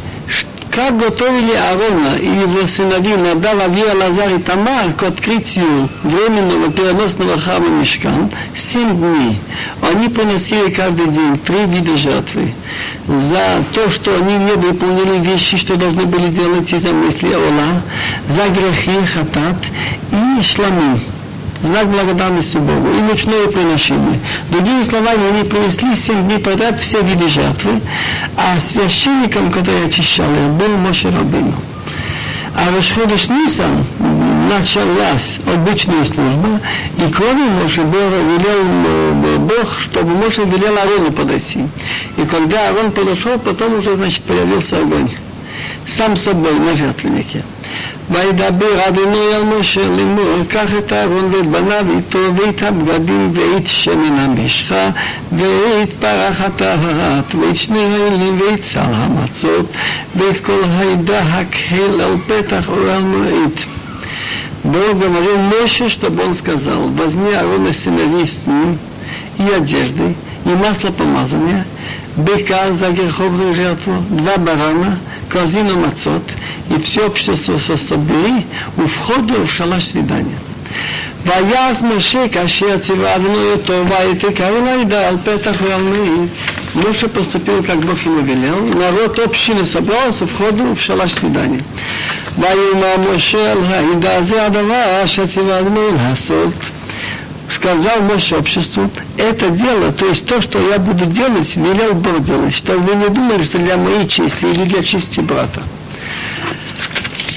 [0.76, 7.40] как готовили Аарона и его сыновей Надав, Авия, Лазар и Тамар к открытию временного переносного
[7.40, 9.40] храма Мешкан, семь дней.
[9.82, 12.54] Они приносили каждый день три вида жертвы.
[13.08, 17.82] За то, что они не выполнили вещи, что должны были делать из-за мысли Ола,
[18.28, 19.58] за грехи, хатат
[20.12, 21.00] и шламим
[21.64, 24.20] знак благодарности Богу и ночное приношение.
[24.50, 27.82] Другими словами, они принесли семь дней подряд все виды жертвы,
[28.38, 31.54] а священником, который очищал их, был Моше Рабину.
[32.56, 33.84] А в Ишходыш Нисан
[34.48, 36.60] началась обычная служба,
[36.98, 41.66] и кроме Моше велел Бог, чтобы Моше велел Арону подойти.
[42.18, 45.10] И когда Арон подошел, потом уже, значит, появился огонь.
[45.88, 47.44] Сам собой на жертвеннике.
[48.11, 54.19] וידבר אדוני על משה לאמור, קח את אהרון ואת בניו איתו ואת הבגדים ואת שמן
[54.19, 54.91] המשחה
[55.33, 59.67] ואת פרח הטהרת ואת שני האלים ואת שר המצות
[60.17, 63.61] ואת כל העדה הקהל על פתח אור המועד
[64.65, 68.77] Бог говорил Моше, чтобы он сказал, возьми Аарона сыновей с ним
[69.39, 71.65] и одежды, и масло помазания,
[72.17, 74.99] быка за греховную жертву, два барана,
[75.33, 76.23] корзину мацот,
[76.71, 80.39] и все общество собери у входа в шалаш свидания.
[81.25, 86.27] ויעש משה כאשר ציווה אדוני אותו, ויתקע אליי על פתח רמי.
[86.75, 88.67] Моше поступил, как Бог ему велел.
[88.75, 91.63] Народ общины собрался в ходу в шалаш свидания.
[92.39, 96.55] ויאמר משה על העדה זה הדבר שציווה אדוני לעשות.
[97.55, 102.55] Сказал Моше обществу, это дело, то есть то, что я буду делать, велел Бог делать,
[102.55, 105.63] чтобы вы не думали, что для моей чести или для чести брата.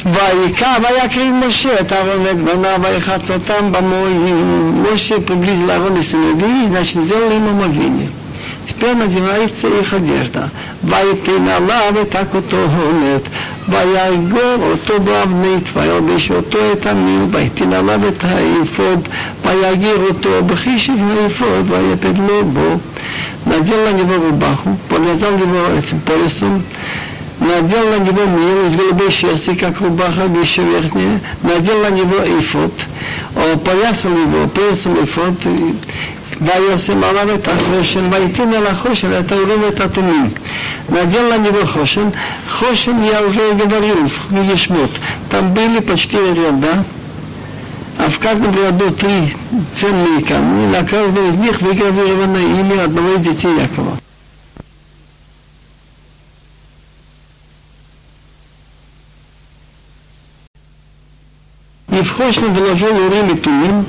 [0.06, 4.84] ויקרא ויקריב משה את אהרון ואת בניו ויחץ אותם במורים.
[4.84, 8.10] Моше приблизил Аарон и сыновей, значит, сделал им омовение.
[8.67, 10.50] Теперь надевается их одежда.
[10.84, 12.15] ויתן עליו את
[13.67, 19.08] הכותונת, ויגור אותו באבני תוויל בשעותו את המיל, ויתן עליו את האפוד,
[19.46, 22.78] ויגיר אותו בחישב האפוד, ויפד לו בו.
[23.44, 26.63] Надел на него рубаху, повязал его этим поясом,
[27.39, 32.74] надел на него мир из голубой шерсти, как рубаха, еще верхняя, надел на него эйфот,
[33.36, 35.34] опоясал его поясом эйфот,
[36.41, 40.30] וישם עליו את החושן, ויתן על החושן את האורים ואת התומים.
[40.91, 42.12] Надел на него хошин.
[42.50, 44.91] Хошин я уже говорил в книге Шмот.
[45.30, 46.84] Там были по четыре ряда,
[47.98, 49.34] а в каждом ряду три
[49.80, 50.67] ценные камни.
[50.67, 53.98] На каждом из них выгравировано имя одного из детей Якова.
[61.89, 63.86] И в Хошин вложил Урим и Тумим.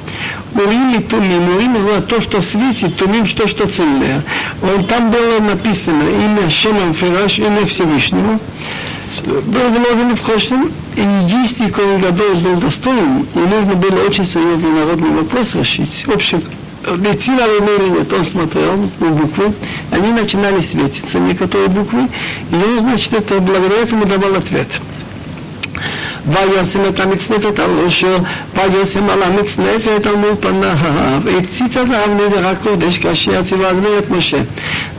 [0.57, 1.55] Урим и Тумим.
[1.55, 4.23] Урим это то, что светит, Тумим то, что цельное.
[4.61, 8.39] Он, там было написано имя Шеман Фираш, имя Всевышнего.
[9.25, 14.71] Был вложен в Хошин, и если Коэн Гадол был достоин, и нужно было очень серьезный
[14.71, 16.37] народный вопрос решить, общий
[16.95, 19.53] идти на войну или нет, он смотрел на буквы,
[19.91, 22.07] они начинали светиться, некоторые буквы,
[22.51, 24.67] и он, значит, это благодаря этому давал ответ.
[26.26, 28.06] וישם את המצנפת על ראשו,
[28.54, 30.76] וישם על המצנפת על מול פניו,
[31.24, 34.38] והציץ הזהב נזר הקודש כאשר ציווה אדוני את משה.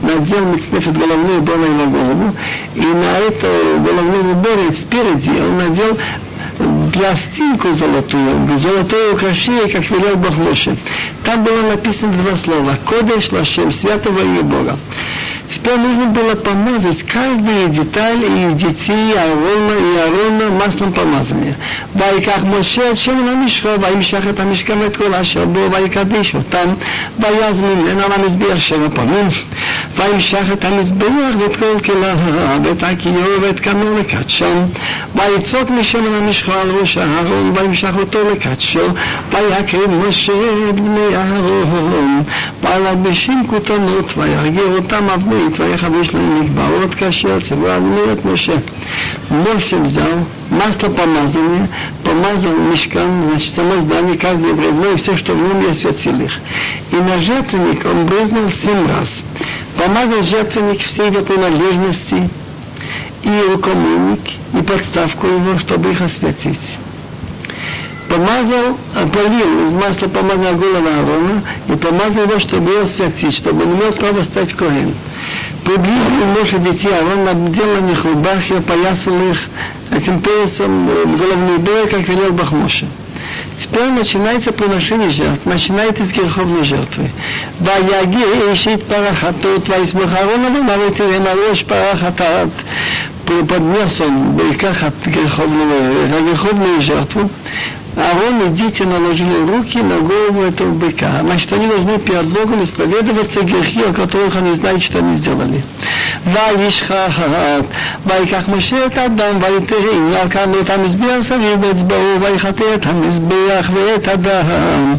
[0.02, 2.34] Надел מצנפת головную убор на голову,
[2.76, 3.46] и на эту
[3.86, 5.96] головную убор спереди он надел
[6.92, 10.76] пластинку золотую, золотое украшение, как велел Бог Моше.
[11.24, 12.78] Там было написано два слова.
[12.84, 14.78] Кодеш Лашем, святого имя Бога.
[15.48, 21.54] Теперь нужно было помазать каждую деталь из детей Аарона и Аарона маслом помазания.
[21.96, 26.68] ויקח משה את שמן המשחה וימשך את המשכן ואת כל אשר בו ויקדיש אותם
[27.18, 29.26] ויזמין ממנו על המזבח שבע פעמים
[29.96, 31.06] וימשך את המזבח
[31.38, 32.16] ואת כל כליו
[32.64, 34.64] ואת הכיור ואת כמור לקדשם
[35.14, 38.80] ויצוק משמן המשחה על ראש אהרון וימשך אותו לקדשו
[39.30, 40.32] ויקריב משה
[40.70, 42.22] את בני אהרון
[42.62, 48.61] וילבשים כותנות וירגיר אותם אבני и поехал вышли на них болот кашер, от Моше.
[49.29, 51.69] Моше взял масло помазания,
[52.03, 56.39] помазал мешкам, значит, само здание, каждое бревно и все, что в нем есть светильных.
[56.91, 59.21] И на жертвенник он брызнул семь раз.
[59.77, 62.29] Помазал жертвенник все его принадлежности,
[63.23, 64.21] и рукомойник,
[64.53, 66.77] и подставку его, чтобы их осветить
[68.09, 68.77] помазал,
[69.13, 73.91] полил из масла помазал голову Аарона и помазал его, чтобы его святить, чтобы он имел
[73.93, 74.95] право стать коином
[75.69, 79.49] приблизили лошади детей, а он обдел на них рубахи, опоясал их
[79.95, 82.87] этим поясом э, головные боя, как велел Бахмоша.
[83.57, 87.11] Теперь начинается приношение жертв, начинает из греховной жертвы.
[87.59, 92.49] Ваяги ищет парахатут, и ванавитирен, алош парахатат.
[93.25, 97.29] Поднес он, как от греховного, греховную э, жертву.
[97.98, 101.20] Аарон и дети наложили руки на голову этого быка.
[101.24, 105.62] Значит, они должны перед Богом исповедоваться грехи, о которых они знают, что они сделали.
[106.26, 107.64] וישחט,
[108.06, 114.96] ויקח משה את הדם ויתרים, ירקם את המזבח סביב אצבעו, ויחטא את המזבח ואת הדם.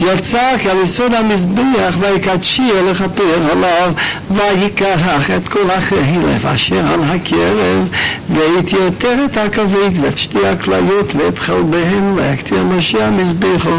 [0.00, 3.92] יצק על יסוד המזבח ויקדשי לכפר עליו,
[4.30, 7.88] ויקח את כל החלב אשר על הקרב,
[8.30, 13.76] ויתייתר את הכבד ואת שתי הכליות ואת חלביהן ויקטיר משה המזבחו,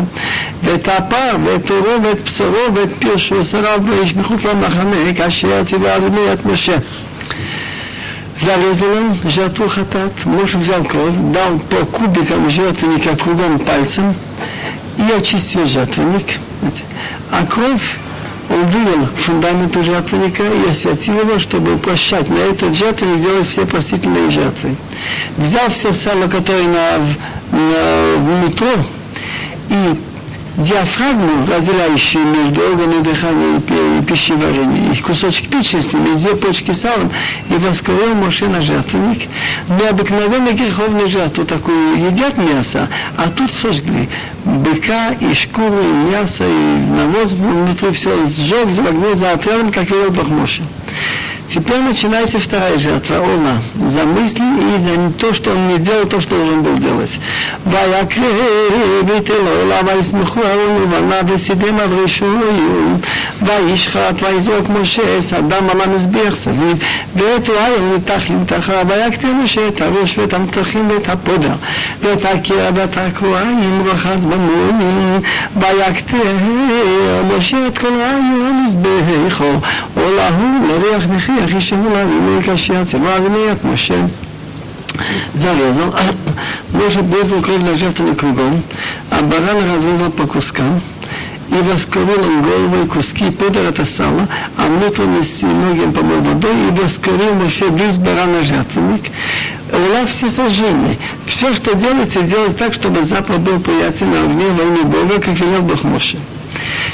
[0.64, 6.34] ואת הפר ואת עורו ואת בשרו ואת פרשו שריו ואיש מחוץ למחנה כאשר ציווה אדוני
[6.34, 6.76] את משה.
[8.42, 14.16] Зарезал жертву хатат, муж взял кровь, дал по кубикам жертвенника кругом пальцем
[14.99, 16.27] и очистил жертвенник.
[17.31, 17.97] А кровь
[18.51, 24.31] он вывел фундамент жертвенника и осветил его, чтобы прощать на этот жертвенник делать все простительные
[24.31, 24.77] жертвы.
[25.39, 26.99] Взял все сало, которое на
[27.51, 28.69] в метро,
[29.71, 29.97] и
[30.57, 37.11] диафрагму, разделяющую между органами дыхания и пищеварения, и кусочек печени ними, две почки салом,
[37.49, 39.29] и воскурил Моше на жертвенник.
[39.69, 44.09] Но обыкновенно греховную жертву такую едят мясо, а тут сожгли
[44.45, 49.89] быка и шкуру, и мясо, и навоз внутри все сжег, за огне за отрядом, как
[49.89, 50.63] Бог Моше.
[51.48, 54.44] Теперь начинается вторая жертва, Ола, за мысли
[54.76, 57.12] и за то, что он не делал, то, что должен был делать.
[57.66, 62.98] ויקריב את אלוהיו וישמחו אהרון ובניו וסידם על רשועיו
[63.42, 66.78] וישחט ויזרוק משה סדם על המזבח סביב
[67.16, 71.54] ואת אוהיו מתחת מתחת ויקטר משה את הראש ואת המתחים ואת הפודר
[72.02, 75.20] ואת הקרע ואת הכהנים רחץ במונים
[75.56, 76.36] ויקטר
[77.38, 79.52] משה את כל רעיו המזבחו
[79.96, 83.96] עולהו לריח נכי אחי שמולה וימי קשייה צבא ומיית משה
[85.36, 85.96] зарезал,
[86.74, 88.62] Боже брызгал кровь на жертвенный кругом,
[89.10, 90.82] а баран разрезал по кускам,
[91.54, 96.54] и воскурил он голову и куски, подал это сало, а внутренности ноги он помыл водой,
[96.68, 99.04] и воскурил Моше весь баран на жертвенник.
[99.72, 100.98] Ула все сожжения.
[101.26, 105.40] Все, что делается, делать так, чтобы запах был приятен на огне во имя Бога, как
[105.40, 106.18] велел Бог Моше.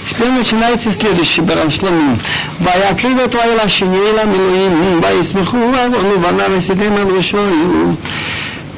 [0.10, 2.18] Теперь начинается следующий баран шломим.
[2.62, 7.38] ויקריב אותו אל השני אל המילואים, וישמחו אהרון ובניו וסידם על ראשו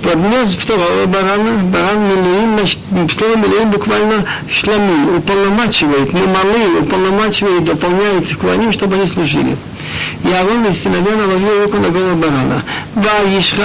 [0.02, 8.96] поднес второго барана, баран Милуим, второй Милуим буквально шламим, уполномачивает, мамалы, уполномачивает, дополняет куаним, чтобы
[8.96, 9.56] они служили
[10.23, 12.63] И Аарон из сыновей наложил руку на голову барана.
[12.97, 13.63] וישחט,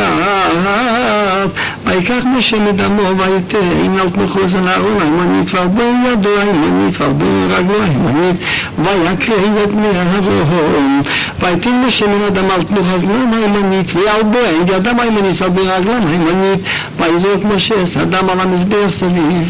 [1.86, 8.36] ויקח משה מדמו ויתן על תנוחו על אהרון הימנית והרבה ידו הימנית והרבה רגלו הימנית
[8.78, 11.02] ויקרב את בני אהרון
[11.40, 14.38] ויתן משה מן הדם על תנוח הזלם הימנית והרבה
[14.76, 16.60] ידם הימנית והרבה רגלם הימנית
[17.00, 19.48] ויזרוק משה הדם על המזבח סביב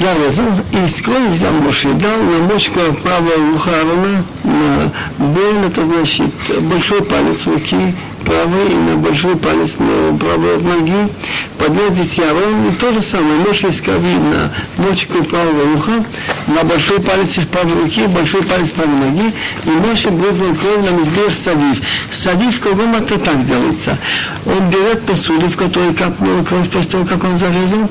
[0.00, 5.84] зарезал и из крови взял Моше, дал на мочку правого уха Аарона, на больно, это
[5.84, 6.32] значит
[6.62, 7.94] большой палец руки,
[8.24, 11.12] правый и на большой палец на правой ноги,
[11.58, 16.04] поднес детей Аарон, и то же самое, Моше из на мочку правого уха,
[16.46, 19.34] на большой палец правой руки, большой палец правой ноги,
[19.64, 21.82] и Моше брызнул кровь на мизбех Савив.
[22.12, 23.98] Савив кругом это так делается.
[24.46, 27.90] Он берет посуду, в которой капнула кровь после того, как он зарезал,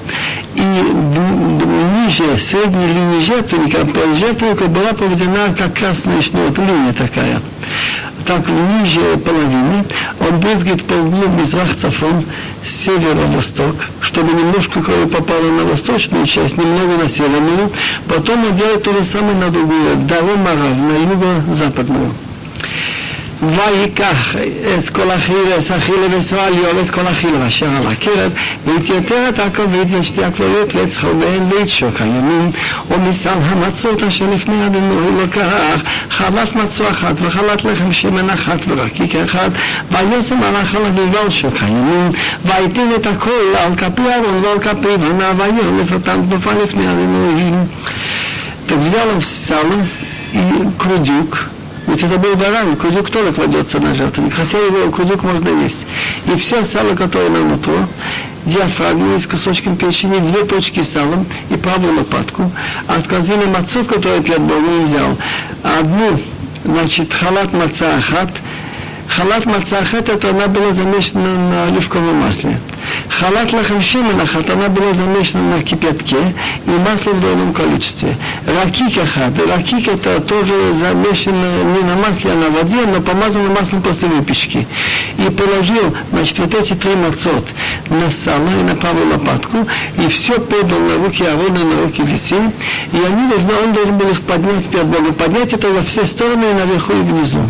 [0.60, 3.80] и ниже средней линии жертвенника,
[4.16, 7.42] жертвенника была проведена как красная шнур, линия такая.
[8.26, 9.86] Так ниже половины
[10.20, 12.26] он брызгает по углу Мизрах-Цафон
[12.64, 17.72] с северо-восток, чтобы немножко крови попало на восточную часть, немного на северную.
[18.08, 22.12] Потом он делает то же самое на другую, Даром-Марав, на юго-западную.
[23.43, 24.37] ויקח
[24.79, 28.33] את כל החילס, אכילה ושרה ליאור את כל אכילה אשר על הכרב,
[28.67, 32.51] והתייתר את הכובד ואת שתי הכלולות ואת סחובן ואת שוק הימים,
[32.91, 39.51] ומסל המצות אשר לפני אדוני לקח חלת מצו אחת וחלת לחם שמן אחת ורקיק אחד,
[39.91, 42.11] וישם על החלב ועל שוק הימים,
[42.45, 47.51] ויתן את הכל על כפי ארון ועל כפי בנה, וירלף אותם תנופה לפני אדוני.
[48.67, 49.79] Так взял он сало
[50.33, 50.39] и
[50.79, 51.39] крудюк,
[51.90, 55.86] ведь это был баран, кудюк тоже кладется на жертвенник, хотя его кудюк можно есть.
[56.32, 57.88] И все сало, которое на нутро,
[58.46, 62.52] диафрагму с кусочком печени, две точки салом и правую лопатку.
[62.88, 65.18] А от корзины мацут, который перед Богом взял,
[65.64, 66.20] одну,
[66.64, 68.00] значит, халат маца
[69.10, 72.58] халат маца ахат, это она была замешана на оливковом масле.
[73.10, 76.18] Халат лахам шеменахат, она была замешана на кипятке
[76.66, 78.16] и масло в должном количестве.
[78.46, 83.82] Ракик ахат, ракик это тоже замешано не на масле, а на воде, но помазано маслом
[83.82, 84.68] после выпечки.
[85.18, 87.46] И положил, значит, вот эти три мацот
[87.90, 89.58] на сало и на правую лопатку,
[89.98, 92.42] и все подал на руки Аарона, на руки детей,
[92.94, 95.14] и они должны, он должен был их поднять перед Богом.
[95.14, 97.42] Поднять это во все стороны, наверху, и внизу.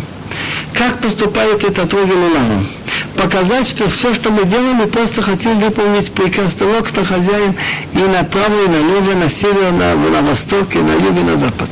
[0.73, 2.67] Как поступает это Троги Луланом?
[3.15, 7.53] показать, что все, что мы делаем, мы просто хотим выполнить приказ того, кто хозяин
[7.93, 11.69] и направо, и налево, на север, на, на восток, и на юг, и на запад.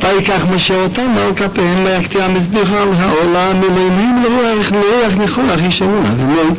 [0.00, 6.54] ויקח משה אותם על כפיהם ויקטע המזבח על העולם אלוהים לרוח לרוח ניחוח ישמעו אדוני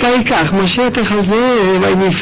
[0.00, 1.54] ויקח משה את החזה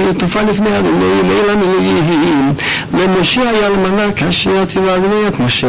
[0.08, 2.54] ותנופה לפני אדוני אל המילואים
[2.92, 5.66] ומשה היה אלמנה כאשר ציווה אדוני את משה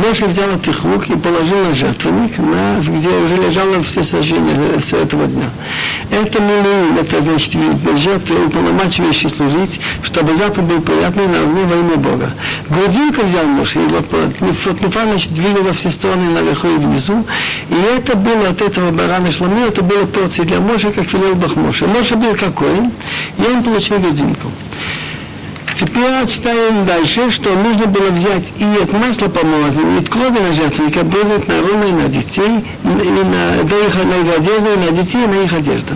[0.00, 4.56] Моше взял от их рук и положил на жертвенник, на, где уже лежало все сожжения
[4.80, 5.50] с этого дня.
[6.10, 7.54] Это милуим, это значит,
[7.96, 12.30] жертвы уполномачивающий служить, чтобы запах был приятный на огне во имя Бога.
[12.68, 14.06] Грудинка взял Моше, и вот
[14.62, 17.24] Фотнуфа, значит, двигал во все стороны наверху и внизу,
[17.68, 21.56] и это было от этого барана шлами, это было порции для Моше, как велел Бог
[21.56, 21.86] Моше.
[21.86, 22.90] Моше был какой,
[23.38, 24.50] и он получил грудинку.
[25.79, 30.53] Теперь читаем дальше, что нужно было взять и от масла помазания, и от крови на
[30.53, 34.77] жертвенник, обрезать на руны и на детей, и на, да их, на их одежду, и
[34.77, 35.95] на детей, и на их одежду.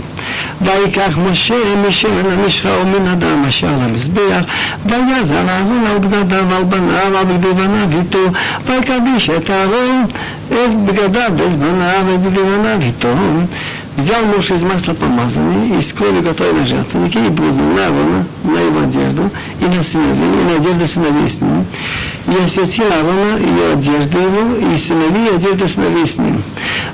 [0.62, 1.56] ויקח משה
[1.88, 4.43] משמן המשחה ומן הדם אשר על המזבח,
[4.86, 8.20] ויזר אהרון על בגדיו על בניו על בגדיו איתו,
[8.68, 10.06] ויקדיש את אהרון
[10.50, 13.14] את בגדיו בזמניו ובגדיו איתו.
[13.97, 18.60] взял муж из масла помазанный, из крови которой на жертвеннике, и брызгал на Аарона, на
[18.60, 19.30] его одежду,
[19.62, 21.66] и на сыновей, и на одежду сыновей с ним.
[22.28, 26.41] И осветил Аарона и одежду его, и сыновей, и одежду сыновей с ним.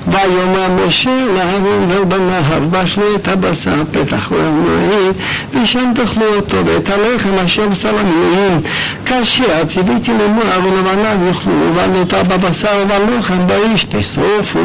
[0.06, 5.12] ויאמר משה להרון ולבניו, בשלו את הבשר פתח ולמועיל,
[5.54, 8.60] ושם תאכלו אותו, ואת הלחם אשר בשר המילואים,
[9.06, 14.58] כאשר ציוויתי לאמור ולבניו יאכלו, ובעלותו בבשר ובלחם באיש תשרופו.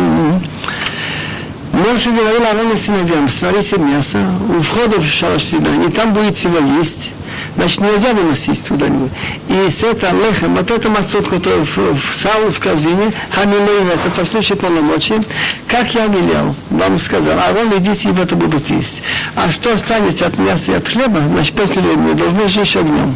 [1.77, 4.17] Мальше говорил Аарону сыновьям, сварите мясо
[4.49, 7.13] у входа в шалаштина, и там будете его есть.
[7.55, 9.11] Значит, нельзя выносить туда-нибудь.
[9.51, 14.11] И с этого леха, вот это мацот, который в, в салу, в казине, хамилейва, это
[14.17, 15.21] по случаю полномочий,
[15.69, 19.03] как я велел, вам сказал, а вон идите, и это будут есть.
[19.35, 23.15] А что останется от мяса и от хлеба, значит, после времени должны жечь огнем.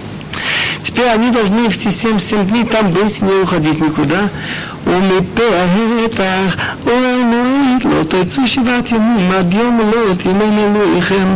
[0.82, 4.28] Теперь они должны в эти 77 дней там быть, не уходить никуда.
[4.86, 6.86] Умипеах, а, э, умипеах, умипеах.
[6.86, 7.19] Э,
[7.84, 11.28] לא תצאו שבעת ימים עד יום לוט ימי מילואיכם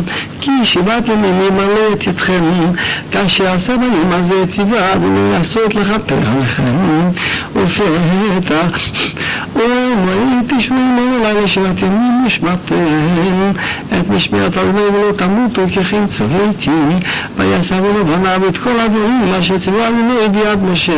[0.44, 2.44] כי שבעת ימים ימלא את ידכם
[3.12, 6.64] כאשר עשה בנים הזה ציווה ולא לעשות לכפר עליכם
[7.56, 8.80] ופתח
[9.56, 12.76] ומועיל תשמעו לעולה לשבעת ימים נשמעתם
[14.00, 16.72] את משמעת אדוני ולא תמותו ככם צוויתי
[17.38, 20.94] ויעשה לבניו את כל הדברים אשר ציווה אדוני ביד משה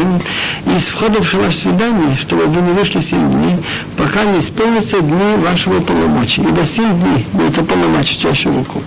[0.66, 3.58] из входов в свидание, что чтобы вы не вышли семь дней,
[3.98, 6.44] пока не исполнятся дни вашего полномочия.
[6.44, 8.82] Ибо семь дней будет уполномочить вашу руку.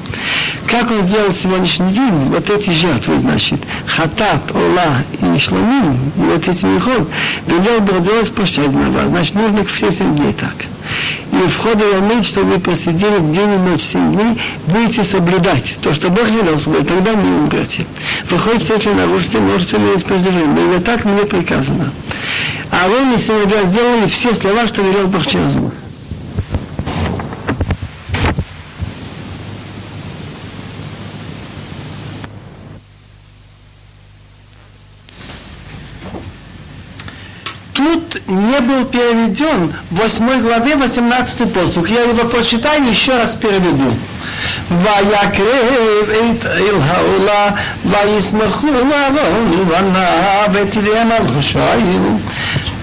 [0.67, 5.03] Как он сделал сегодняшний день, вот эти жертвы, значит, хатат, ола
[5.35, 7.09] и шломин, и вот эти михот,
[7.47, 9.07] велел делать прощать на вас.
[9.07, 10.53] Значит, нужно все семь дней так.
[11.31, 15.93] И в ходе Ямид, что вы посидели день и ночь семь дней, будете соблюдать то,
[15.93, 17.85] что Бог велел собой, тогда не умрете.
[18.29, 20.59] Выходит, если нарушите, можете иметь преждевременно.
[20.59, 21.91] Именно так мне приказано.
[22.71, 25.71] А вы и сыновья сделали все слова, что велел Бог через Бог.
[37.88, 41.88] тут не был переведен в 8 главе 18 посух.
[41.88, 43.94] Я его прочитаю еще раз переведу.
[44.70, 47.50] ויקרב את אל העולה
[47.84, 51.59] וישמחו אהרון ובניו ותראה על ראשו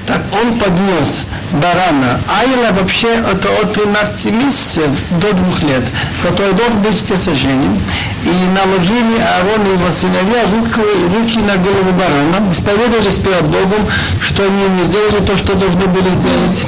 [0.07, 2.21] так он поднес барана.
[2.29, 4.91] Айла вообще это от 13 месяцев
[5.21, 5.83] до двух лет,
[6.23, 7.81] который должен быть все сожжением.
[8.25, 10.81] И наложили Аарон и его сыновья руки,
[11.15, 13.87] руки на голову барана, исповедовались перед Богом,
[14.21, 16.65] что они не сделали то, что должны были сделать.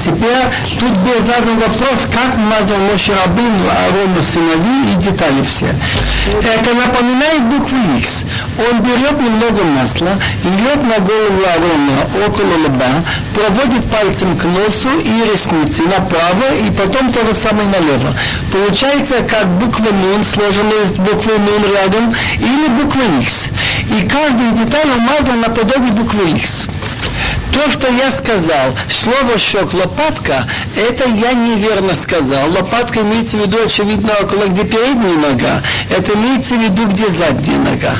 [0.00, 0.44] Теперь
[0.78, 5.66] тут был задан вопрос, как мазал Моше Рабину, Аарона сыновей и детали все.
[6.40, 8.24] Это напоминает букву X.
[8.58, 15.30] Он берет немного масла, льет на голову Аарона около лба, проводит пальцем к носу и
[15.30, 18.12] ресницы направо, и потом то же самое налево.
[18.50, 23.50] Получается как буква Нун, сложенная из буквы Нун рядом, или буква X.
[23.96, 26.66] И каждую деталь мазал наподобие буквы X.
[27.52, 30.46] То, что я сказал, слово щек лопатка,
[30.76, 32.50] это я неверно сказал.
[32.50, 35.62] Лопатка имеется в виду, очевидно, около где передняя нога.
[35.90, 37.96] Это имеется в виду, где задняя нога.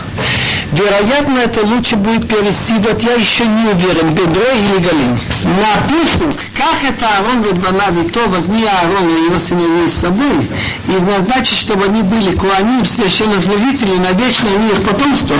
[0.73, 5.19] Вероятно, это лучше будет перевести, вот я еще не уверен, бедро или галин.
[5.45, 10.47] Написано, как это Аарон ведь то возьми Аарон и его сыновей с собой,
[10.87, 15.37] и назначить, чтобы они были куаним, священнослужители, на вечное у них потомство.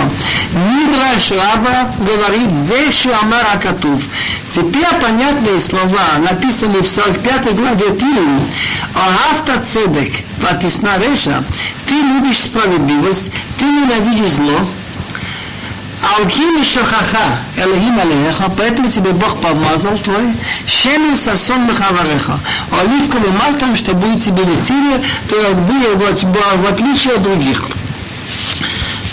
[0.53, 4.01] Мидраш Раба говорит, Зешу Амар Акатув.
[4.47, 8.41] Теперь понятные слова, написанные в 45 главе Тилин,
[8.95, 10.11] Оавта Цедек,
[10.41, 11.43] Ватисна Реша,
[11.87, 14.59] ты любишь справедливость, ты ненавидишь зло,
[16.01, 20.33] Алким и шохаха, Элохим алеха, поэтому тебе Бог помазал твой,
[20.65, 22.39] шемен сосон махавареха,
[22.71, 27.65] оливковым маслом, что будет тебе веселье, то вы в отличие от других.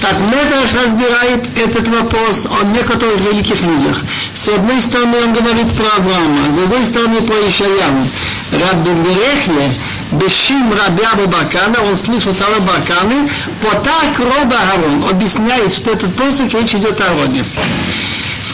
[0.01, 4.03] Так Медраш разбирает этот вопрос о некоторых великих людях.
[4.34, 8.07] С одной стороны он говорит про Авраама, с другой стороны про Ишаяну.
[8.53, 9.74] Рабби Берехле,
[10.12, 13.28] Бешим Рабиаба Бакана, он слышал Тара Баканы,
[13.61, 17.44] Потак Роба Арон, объясняет, что этот посох речь идет о Ароне.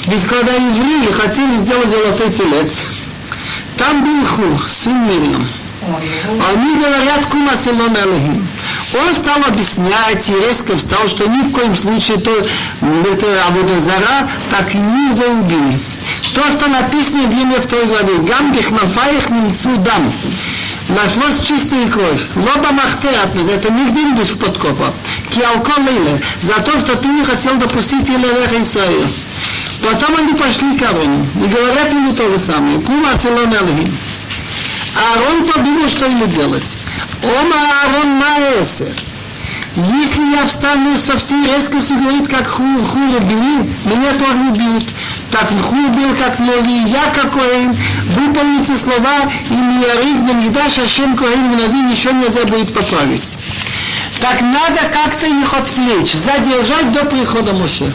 [0.06, 2.80] Ведь когда евреи хотели сделать золотой телец,
[3.76, 5.46] там был Ху, сын Мирьям.
[6.54, 8.46] Они говорят Кума Селон Элохим.
[8.94, 14.72] Он стал объяснять и резко встал, что ни в коем случае то, это Абудазара, так
[14.74, 15.80] не его убили.
[16.34, 20.12] То, что написано в имя второй главе, Гам Бихмафаих Немцу Дам.
[20.94, 22.20] Нашлось чистая кровь.
[22.36, 24.92] Лоба Махтерат, это не без подкопа.
[25.30, 29.06] Киалко Лейле, за то, что ты не хотел допустить Илереха Исраила.
[29.82, 32.78] Потом они пошли к Арону и говорят ему то же самое.
[32.80, 33.96] Кума Селон Элохим.
[34.94, 36.76] Аарон подумал, что ему делать.
[37.22, 38.92] Ома Аарон Маэсер.
[39.74, 44.84] Если я встану со всей резкостью говорит, как ху, хулу бери, меня тоже убьют.
[45.32, 47.74] Так хулу бил, как ноги, я как Коэн,
[48.16, 53.38] выполните слова, и миярид, не дашь, а чем Коэн, виновин, ничего нельзя будет поправить.
[54.20, 57.90] Так надо как-то их отвлечь, задержать до прихода Моше.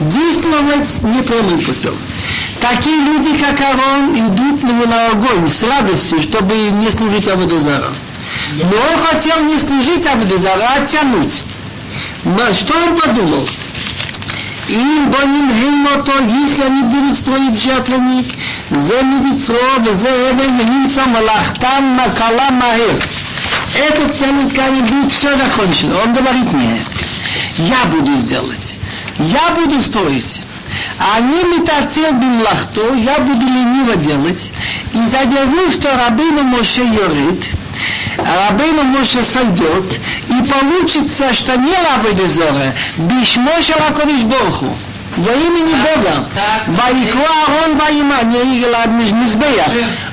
[0.00, 1.96] Действовать непрямым путем.
[2.60, 7.92] Такие люди, как Арон, идут на огонь с радостью, чтобы не служить Аводозара.
[8.56, 11.42] Но он хотел не служить Аводозара, а оттянуть.
[12.24, 13.48] Но что он подумал?
[14.74, 18.26] Им бонин хеймото, если они будут строить жертвенник,
[18.70, 19.56] зе мивицро,
[19.92, 23.08] зе эвель немца малахтан накала махер.
[23.76, 25.94] Этот камень будет все закончено.
[26.04, 26.86] Он говорит, нет,
[27.58, 28.76] я буду сделать.
[29.18, 30.42] Я буду строить.
[30.98, 34.50] А они метацел бимлахто, я буду лениво делать,
[34.92, 37.53] и задержу, что рабыну Моше юрит,
[38.24, 44.76] рабыну Моше сойдет, и получится, что не рабы Дезоре, бишмоша лакониш Богу.
[45.16, 46.28] Во имени Бога.
[46.66, 49.66] Ваикро Арон Ваима, не игла Мизбея.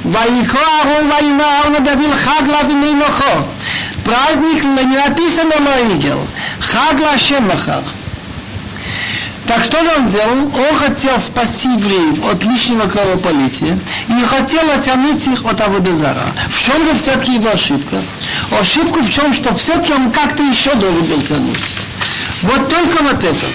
[0.04, 3.44] Ваикро Арон Ваима, Арон объявил Хагла Вимеймохо.
[4.06, 6.20] Праздник не написано Лоигел.
[6.60, 7.84] Хагла Шемахар.
[9.54, 10.46] Так что он делал?
[10.46, 13.78] Он хотел спасти евреев от лишнего кровопролития
[14.08, 16.28] и хотел оттянуть их от Аводезара.
[16.50, 17.98] В чем же все-таки его ошибка?
[18.62, 21.60] Ошибка в чем, что все-таки он как-то еще должен был тянуть.
[22.44, 23.46] Вот только вот это.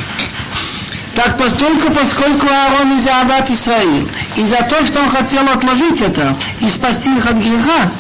[1.14, 6.36] Так постольку, поскольку Аарон из Абат Исраил, и за то, что он хотел отложить это
[6.60, 7.90] и спасти их от греха,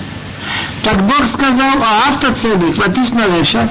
[0.82, 3.68] так Бог сказал о автоцедек, написано Реша,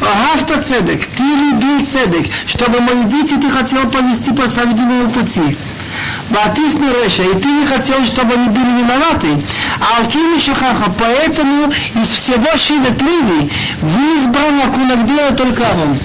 [0.00, 5.56] о автоцедек, ты любил цедек, чтобы мои дети ты хотел повести по справедливому пути.
[6.28, 9.28] Ватисни Реша, и ты не хотел, чтобы они были виноваты.
[9.80, 15.98] А Алкими Шахаха, поэтому из всего Шивет Ливи вы избраны Кунагдея только он.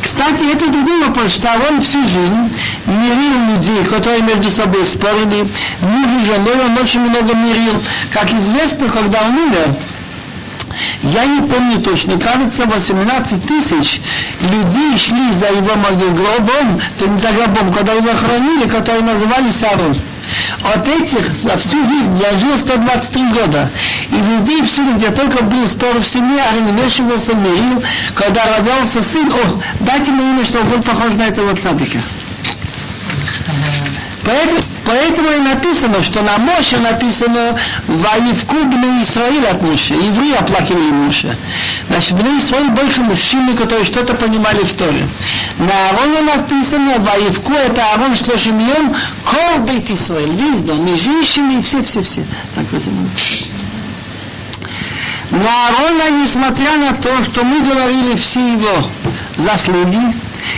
[0.00, 2.54] Кстати, это другой вопрос, что он всю жизнь
[2.86, 5.48] мирил людей, которые между собой спорили,
[5.80, 7.82] муж женой он очень много мирил.
[8.12, 9.74] Как известно, когда он умер,
[11.12, 14.00] я не помню точно, кажется, 18 тысяч
[14.40, 15.70] людей шли за его
[16.14, 19.94] гробом, то не за гробом, когда его хоронили, которые называли Сарон.
[20.62, 23.70] От этих за всю жизнь я жил 123 года.
[24.10, 27.84] И везде и всюду, где только был спор в семье, вмешивался, мирил,
[28.14, 31.98] когда родился сын, о, дайте мне имя, чтобы был похож на этого цадыка.
[34.24, 39.94] Поэтому, поэтому и написано, что на Моше написано «Ваивку бны Исраиль от Моше».
[39.94, 41.36] Евреи оплакивали Моше.
[41.88, 45.06] Значит, бны Исраиль больше мужчины, которые что-то понимали в Торе.
[45.58, 51.62] На Аароне написано «Ваивку»– это Аарон Шлошимьем, Кол Бейт Исраиль, весь дом, и женщины, и
[51.62, 52.24] все-все-все.
[52.54, 52.82] Так вот
[55.30, 58.88] На Аарона, несмотря на то, что мы говорили, все его
[59.36, 60.14] заслуги,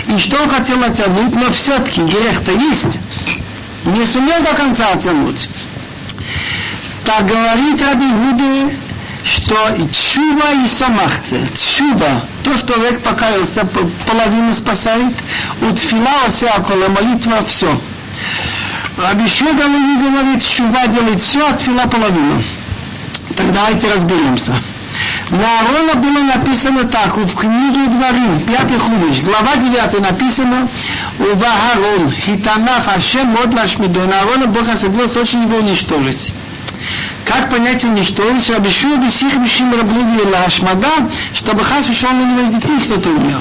[0.09, 2.99] и что он хотел оттянуть, но все-таки грех-то есть,
[3.87, 5.49] не сумел до конца оттянуть.
[7.05, 8.77] Так говорит Раби Гуды,
[9.25, 9.55] что
[9.93, 13.67] чува и самахце, чува, то, что человек покаялся,
[14.07, 15.15] половину спасает,
[15.63, 16.11] у тфила
[16.59, 17.81] около молитва все.
[18.97, 19.65] Раби Шуга
[20.09, 22.43] говорит, чува делает все, а тфила половину.
[23.37, 24.53] Так давайте разберемся.
[25.31, 30.69] На Аарона было написано так, в книге Дворим, пятый хумиш, глава 9 написано,
[31.19, 36.33] у Вагарон, хитанаф Ашем мод лашмидо, на Аарона Бог осадился очень его уничтожить.
[37.25, 38.51] Как понять уничтожить?
[38.51, 43.41] Обещаю бы сих мужчин раблуги лашмада, чтобы хас ушел на него из детей кто-то умер.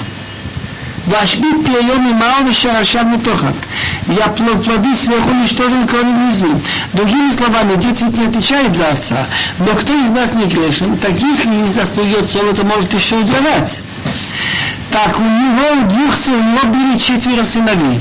[1.06, 3.54] Вашбит пьем и мало шарашав мутохат.
[4.08, 6.60] Я плоды сверху уничтожил кроме внизу.
[6.92, 9.26] Другими словами, дети ведь не отвечают за отца.
[9.58, 13.80] Но кто из нас не грешен, так если не заслуги отцов, это может еще удивать.
[14.92, 18.00] Так у него, у двух у него были четверо сыновей.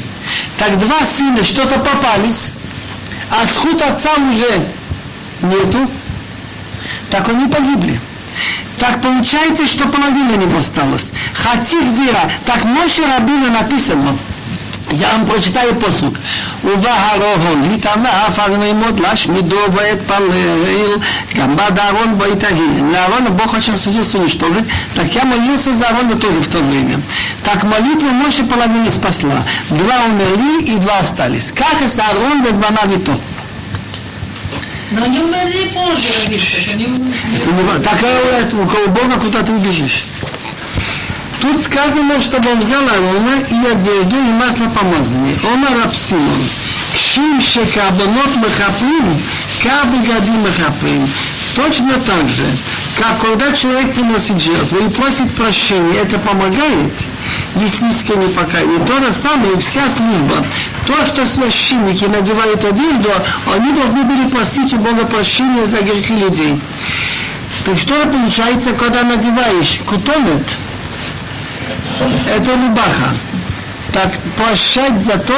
[0.57, 2.51] Так два сына что-то попались,
[3.31, 4.63] а сход отца уже
[5.41, 5.89] нету,
[7.09, 7.99] так они погибли.
[8.77, 11.11] Так получается, что половина у него осталась.
[11.33, 12.29] Хатих зира.
[12.45, 14.17] Так Моше Рабина написано.
[14.92, 16.14] Я вам прочитаю посук.
[16.64, 20.96] ובהרון התענף על מימות להשמידו ואתפלל,
[21.36, 22.82] גם בא דארון בו יתהי.
[22.92, 24.64] На Аарона Бог очень садился уничтожить,
[24.94, 27.00] так я молился за Аарона тоже в то время.
[27.44, 29.42] Так молитва Моше половины спасла.
[29.70, 31.52] Два умерли и два остались.
[31.52, 33.18] Как и с Аарон ведь и то.
[34.90, 36.72] Но они умерли позже, Равишка.
[36.74, 36.84] Они
[37.36, 40.04] Это не ва- Так э, у кого Бога куда ты убежишь.
[41.41, 45.37] Тут сказано, чтобы он взял Аарона и одежду, и масло помазания.
[45.53, 46.41] Омар Рапсимон.
[46.93, 49.19] Кшим шекабанот махаприм,
[49.61, 51.09] кабыгадим махаприм.
[51.55, 52.45] Точно так же,
[52.97, 56.93] как когда человек приносит жертву и просит прощения, это помогает,
[57.55, 58.79] если искренне покаяние.
[58.85, 60.45] То же самое и вся служба.
[60.85, 63.09] То, что священники надевают одежду,
[63.53, 66.59] они должны были просить у Бога прощения за грехи людей.
[67.63, 70.45] Так что получается, когда надеваешь кутонет,
[72.27, 73.15] это рубаха.
[73.93, 75.33] Так прощать за то,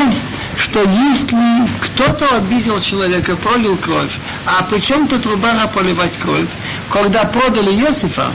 [0.58, 6.48] что если кто-то обидел человека, пролил кровь, а причем тут рубаха поливать кровь,
[6.92, 8.32] когда продали Иосифа,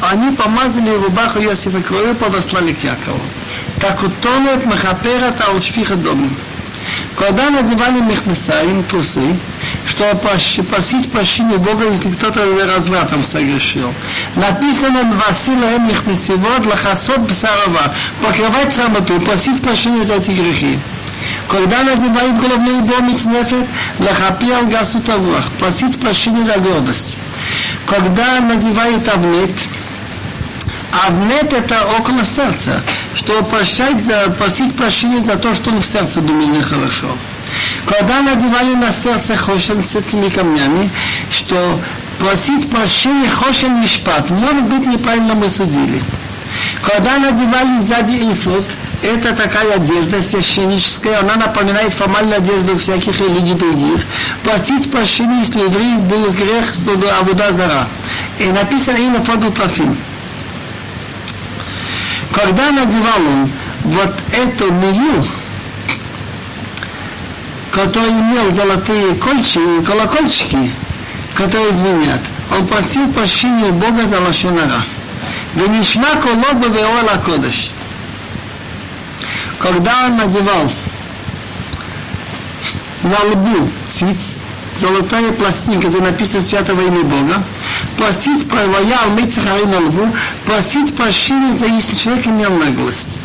[0.00, 3.20] они помазали рубаху Иосифа кровью и подослали к Якову.
[3.80, 6.30] Так утонет махаперат алшфиха дому.
[7.16, 9.36] Когда надевали мехмесаим, трусы,
[9.94, 13.92] прощ- просить прощения Бога, если кто-то развратом согрешил.
[14.34, 20.78] Написано «Васила эм мехмесивод лахасот бсарова» покрывать срамоту, просить прощения за эти грехи.
[21.48, 23.66] Когда надевают головной бомец нефет,
[23.98, 27.16] лахапи ал гасут авуах, просить прощения за гордость.
[27.86, 29.50] Когда надевают авнет,
[31.06, 32.80] Авнет это около сердца,
[33.14, 37.08] чтобы прощать за, просить прощения за то, что он в сердце думал нехорошо.
[37.86, 40.90] Когда надевали на сердце хошен с этими камнями,
[41.30, 41.80] что
[42.18, 46.02] просить прощения хошен мишпат, может быть неправильно мы судили.
[46.82, 48.64] Когда надевали сзади эфот,
[49.02, 54.04] это такая одежда священническая, она напоминает формальную одежду всяких религий других.
[54.42, 57.86] Просить прощения, если у евреев был грех, что Авуда Зара.
[58.38, 59.96] И написано имя Фаду Трофим.
[62.32, 63.50] Когда надевал он
[63.84, 65.24] вот эту мию,
[67.76, 70.70] который имел золотые кольчи, колокольчики,
[71.34, 72.20] которые звенят,
[72.50, 74.82] он просил прощения Бога за лошонара.
[75.54, 77.72] Венишма колоба веола кодыш.
[79.58, 80.72] Когда он надевал
[83.02, 83.68] на лбу
[84.74, 87.42] золотая пластинка, где написано святого имя Бога,
[87.98, 90.08] просить провоял мецахари на лбу,
[90.46, 93.18] просить прощения за если человек имел наглость.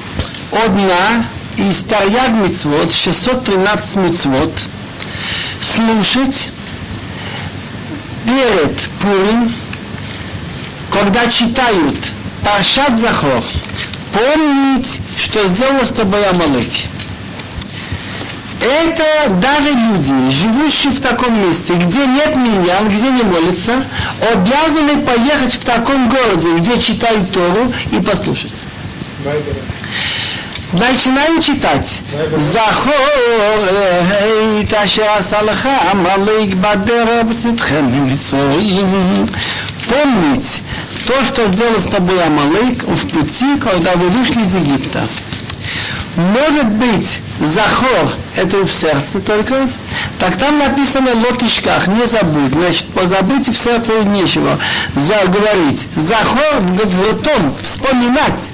[0.65, 1.23] Одна
[1.57, 4.51] из Тарьяг мицвод, 613 мицвод,
[5.59, 6.49] слушать
[8.25, 9.53] перед Пурим,
[10.91, 11.97] когда читают
[12.43, 13.41] Паршат Захор,
[14.13, 16.67] помнить, что сделал с тобой Амалык.
[18.61, 23.83] Это даже люди, живущие в таком месте, где нет миньян, где не молятся,
[24.31, 28.53] обязаны поехать в таком городе, где читают Тору и послушать.
[30.73, 31.99] Начинаю читать.
[32.37, 32.93] Захор
[34.23, 39.27] эйт ашер асалха амалык бадераб цитхем митсоим.
[39.89, 40.61] Помнить
[41.05, 45.07] то, что сделал с тобой Амалык в пути, когда вы вышли из Египта.
[46.15, 49.67] Может быть, захор– это в сердце только,
[50.19, 54.57] так там написано лотишках, не забудь, значит, позабыть в сердце нечего.
[54.95, 55.87] Заговорить.
[55.95, 58.51] Захор в том, вспоминать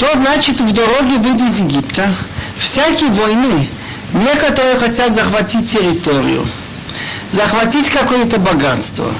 [0.00, 2.08] что значит в дороге выйти из Египта?
[2.56, 3.68] Всякие войны.
[4.14, 6.48] Некоторые хотят захватить территорию,
[7.32, 9.12] захватить какое-то богатство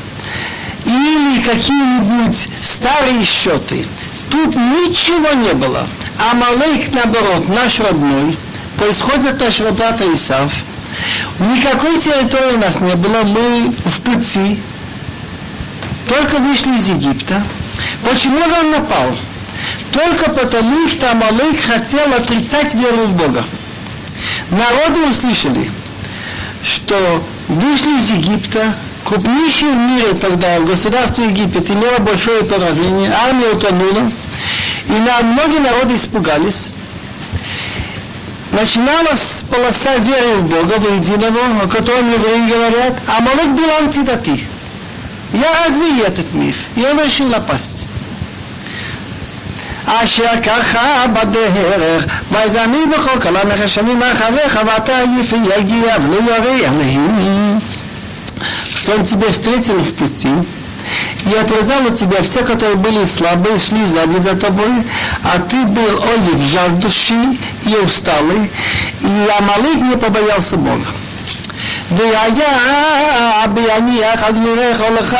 [0.87, 3.85] или какие-нибудь старые счеты.
[4.31, 5.87] Тут ничего не было.
[6.19, 8.39] А Малейк, наоборот, наш родной,
[8.79, 10.51] происходит от нашего брата Исав.
[11.41, 14.59] Никакой территории у нас не было, мы в пути,
[16.09, 17.43] только вышли из Египта.
[18.03, 19.15] Почему он напал?
[19.93, 23.45] Только потому, что Амалык хотел отрицать веру в Бога.
[24.51, 25.71] Народы услышали,
[26.63, 28.75] что вышли из Египта,
[29.05, 34.13] крупнейшее в мире тогда, государство Египет, имело большое поражение, армия утонула,
[34.89, 36.71] и на многие народы испугались.
[38.53, 44.45] Начиналась полоса веры в Бога, в единого, о котором евреи говорят, а Малык был антидати.
[45.33, 47.87] Я развею этот миф, и он решил напасть.
[49.90, 57.60] אשר ככה בדרך, ויזני בכל כל הנחשנים אחריך, ואתה יפי יגיע ולא ירא עליהם.
[58.76, 60.30] Что он тебя встретил в пути,
[61.26, 64.72] и отрезал от тебя все, которые были слабые, шли сзади за тобой,
[65.24, 68.52] а ты был олив, жар души и усталый,
[69.02, 70.86] и Амалик не побоялся Бога.
[71.92, 75.18] והיה ביניח על דבריך לך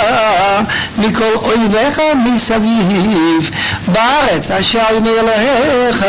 [1.00, 3.52] מכל אויביך מסביב
[3.88, 6.06] בארץ אשר אדוני אלוהיך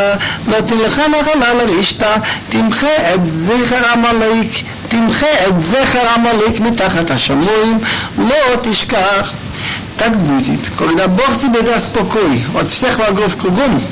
[0.47, 2.15] נותן לך נחלה לרשתה
[2.49, 4.49] תמחה את זכר עמלק
[4.89, 7.79] תמחה את זכר עמלק מתחת השמיים
[8.19, 9.33] לא תשכח
[9.99, 13.83] Так будет, когда Бог тебе даст покой от всех врагов кругом,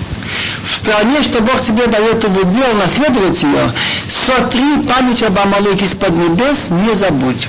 [0.63, 3.73] в стране, что Бог тебе дает его дело, наследовать ее,
[4.09, 7.49] сотри память об Амалыке из-под небес, не забудь.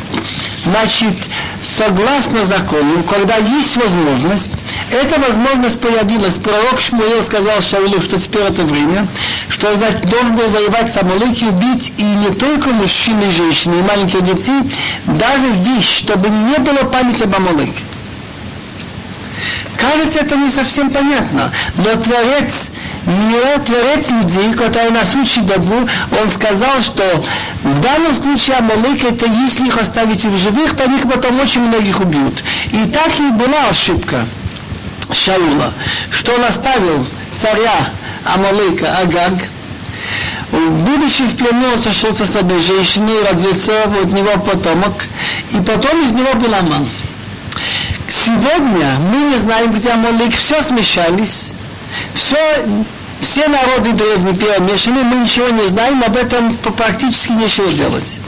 [0.64, 1.16] Значит,
[1.63, 4.57] согласно закону, когда есть возможность,
[4.91, 6.37] эта возможность появилась.
[6.37, 9.07] Пророк Шмуэл сказал Шаулу, что теперь это время,
[9.49, 13.83] что значит, должен был воевать с Амалыки, убить и не только мужчин и женщин, и
[13.83, 14.61] маленьких детей,
[15.07, 17.73] даже вещь, чтобы не было памяти об Амалыке.
[19.77, 22.71] Кажется, это не совсем понятно, но Творец
[23.07, 25.89] мира, Творец людей, который на случай добру,
[26.21, 27.23] он сказал, что
[27.63, 32.01] в данном случае Амалык, это если их оставить в живых, то их потом очень многих
[32.01, 32.43] убьют.
[32.73, 34.27] И так и была ошибка
[35.13, 35.73] Шаула,
[36.11, 37.91] что он оставил царя
[38.25, 39.35] Амалыка Агаг,
[40.51, 45.05] будучи в плену, он сошелся с одной женщиной, родился от него потомок,
[45.51, 46.89] и потом из него был Аман.
[48.09, 51.55] Сегодня мы не знаем, где Амалик, все смешались,
[52.15, 52.67] все,
[53.21, 58.21] все народы древние перемешаны, мы ничего не знаем, об этом практически нечего делать.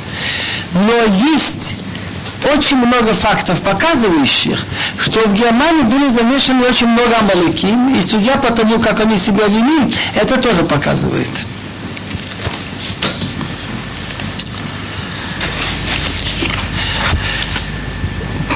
[0.73, 0.93] Но
[1.37, 1.77] есть
[2.55, 4.65] очень много фактов, показывающих,
[5.01, 7.67] что в Германии были замешаны очень много амалыки,
[7.99, 11.29] и судья по тому, как они себя вели, это тоже показывает.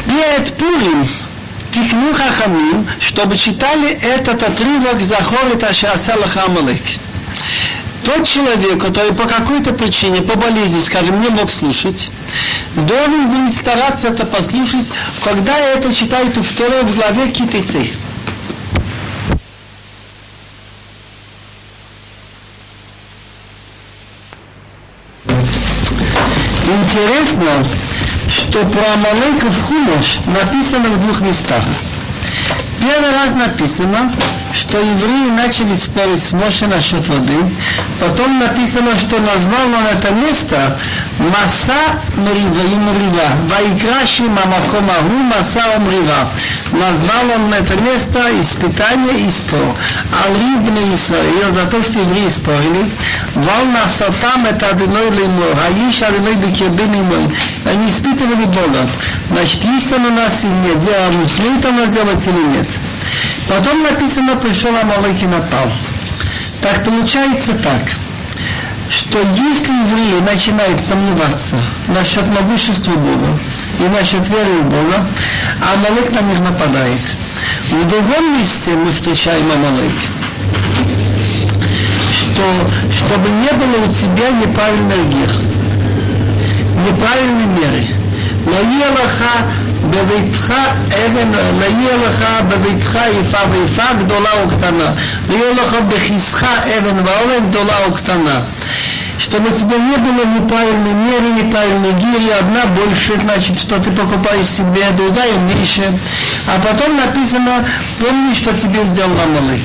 [0.06, 1.08] Перед Пурим
[1.76, 6.80] тикну хахамим, чтобы читали этот отрывок Захор и Ташасалаха Амалык.
[8.02, 12.10] Тот человек, который по какой-то причине, по болезни, скажем, не мог слушать,
[12.76, 14.90] должен будет стараться это послушать,
[15.22, 17.92] когда это читают в второй главе Китайцей.
[26.68, 27.66] Интересно,
[28.50, 31.64] что про Амалека в Хумаш написано в двух местах.
[32.80, 34.12] Первый раз написано,
[34.56, 37.36] что евреи начали спорить с Моше насчет воды.
[38.00, 40.78] Потом написано, что назвал он это место
[41.18, 43.26] Маса Мрива.
[43.50, 46.30] Вайкраши Мамакомагу Маса Мрива.
[46.72, 49.76] Назвал он это место испытание и спор.
[50.24, 52.90] Алибне Исраил за то, что евреи спорили.
[53.34, 55.56] Вал насатам это одиной лимор.
[55.66, 57.36] Аиш одиной бекербин мой.
[57.66, 58.88] Они испытывали Бога.
[59.30, 60.82] Значит, есть он у нас или нет?
[61.28, 62.68] Смеет он нас делать или нет?
[63.48, 65.70] Потом написано, пришел Амалык и напал.
[66.60, 67.82] Так получается так,
[68.90, 71.56] что если евреи начинают сомневаться
[71.88, 73.38] насчет могущества Бога
[73.80, 75.06] и насчет веры в Бога,
[75.74, 77.00] Амалык на них нападает.
[77.70, 79.92] В другом месте мы встречаем Амалык
[82.36, 82.42] что
[82.92, 85.30] чтобы не было у тебя неправильных гер,
[86.86, 87.86] неправильной меры.
[88.44, 89.46] Но Елаха
[89.89, 90.53] בביתך
[91.05, 94.93] אבן, לא יהיה לך בביתך איפה ואיפה גדולה או קטנה.
[95.29, 96.43] לא יהיה לך בכיסך
[96.77, 98.41] אבן ואבן גדולה או קטנה.
[99.19, 104.89] Чтобы тебе не было неправильной меры, неправильной гири, одна больше, значит, что ты покупаешь себе,
[104.97, 105.83] другая меньше.
[106.47, 107.63] А потом написано,
[107.99, 109.61] помни, что тебе сделал Амалык.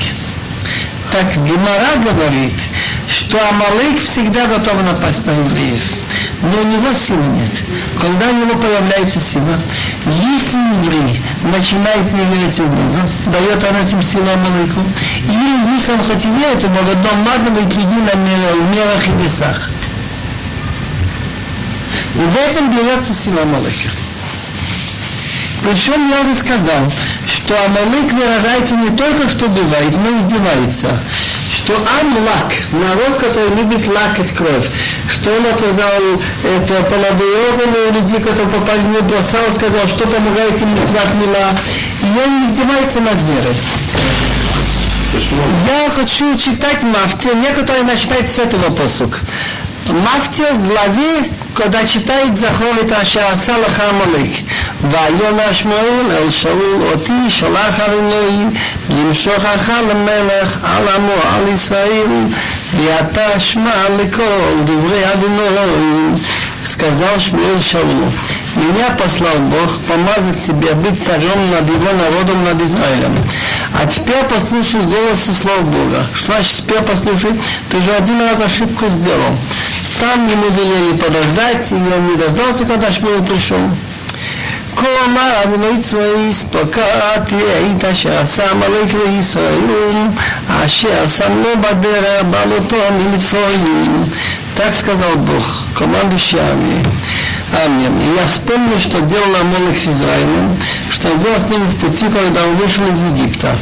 [1.11, 2.61] Так Гемара говорит,
[3.09, 5.81] что Амалык всегда готов напасть на евреев
[6.43, 7.63] но у него силы нет.
[8.01, 9.59] Когда у него появляется сила,
[10.06, 14.82] если еврей начинает не верить в Бога, дает он этим силам Малыку,
[15.26, 19.24] или если он хоть и верит в Бога, то надо быть людей на мерах и
[19.24, 19.70] весах.
[22.16, 23.90] И в этом берется сила Малыка.
[25.64, 26.92] Причем я уже сказал,
[27.28, 31.00] что Амалык выражается не только что бывает, но и издевается
[31.64, 34.70] что Амлак, народ, который любит лакать кровь,
[35.11, 35.93] что он отказал
[36.45, 41.15] это половые органы у людей, которые попали в него, бросал, сказал, что помогает им митцват
[41.15, 41.51] мила.
[42.03, 43.57] И он издевается над верой.
[45.67, 49.21] Я хочу читать Мафте, некоторые начинают с этого посук.
[49.87, 54.45] Мафте в главе когда читает Захор это Ашараса Лаха Амалек.
[54.83, 58.45] ויאמר שמואל אל שאול אותי שלח אדוני
[58.91, 62.07] למשוחך למלך על עמו על ישראל
[62.75, 65.43] ואתה שמע לכל דברי אדוני
[66.67, 68.13] сказал Шмуэл Шаулу,
[68.57, 73.15] «Меня послал Бог помазать себе быть царем над его народом, над Израилем.
[73.73, 76.07] А теперь послушай голос и слов Бога».
[76.15, 77.31] Что значит теперь послушай?
[77.71, 79.39] Ты же один раз ошибку сделал.
[80.01, 83.61] Там ему велели подождать, и он не дождался, когда Шмуэл пришел.
[84.77, 89.61] כה אמר אדוני צבאי פקעתי היית שעשה עמלק לישראל
[90.65, 94.05] אשר שם לו בדרך בעלותו ממצרים
[94.57, 96.83] так сказал Бог, командующий армией.
[97.63, 98.01] Армием.
[98.01, 100.57] И я вспомнил, что делал Амолек с Израилем,
[100.91, 103.55] что сделал с ним в пути, когда он вышел из Египта.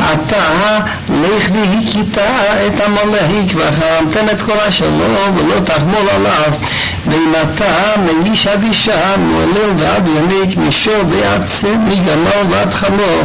[0.00, 2.18] אתה לך והכית
[2.66, 6.52] את עמלק וחרמתם את כל השלום ולא תחמול עליו
[6.93, 13.23] ואם אתה מאיש עד אישה מעולל ועד יונק משור ועד צם מגמל ועד חמור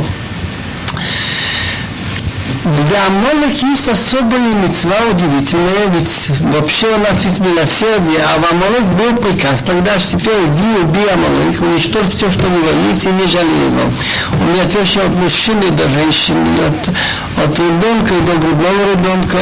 [2.65, 8.85] для Амолек есть особая мецва удивительная, ведь вообще у нас ведь милосердие, а в Амолек
[8.99, 13.09] был приказ, тогда же теперь иди убей Амолек, уничтожь все, что у него есть, и
[13.09, 13.91] не жалей его.
[14.39, 19.39] У меня теща от мужчины до женщины, от, от ребенка до грудного ребенка,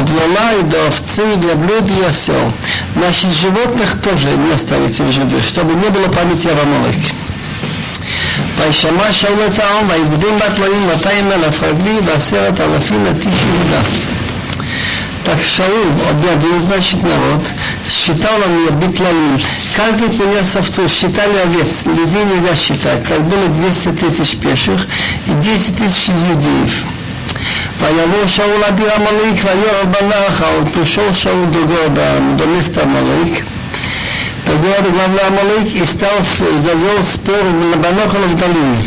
[0.00, 2.50] от вола и до овцы, и для блюд и осел.
[2.96, 7.12] Значит, животных тоже не оставите в живых, чтобы не было памяти об Амолеке.
[8.57, 13.81] וישמע שאול את העם, ויגדים בתלויים 200 אלף רגלי ועשרת אלפים את איש יהודה.
[15.29, 17.45] Так Шаул объявил, значит, народ,
[17.87, 19.37] считал он ее битлалим.
[19.75, 23.07] Каждый принес овцу, считали овец, людей нельзя считать.
[23.07, 24.87] Так было 200 тысяч пеших
[25.27, 26.85] и 10 тысяч иудеев.
[27.79, 32.85] ויבוא שאול אדיר עמלק ויורא בנחל, пришел Шаул до города, до места
[34.46, 36.22] Тогда главный Амалык и стал,
[36.62, 38.84] завел спор на Банохала в долине.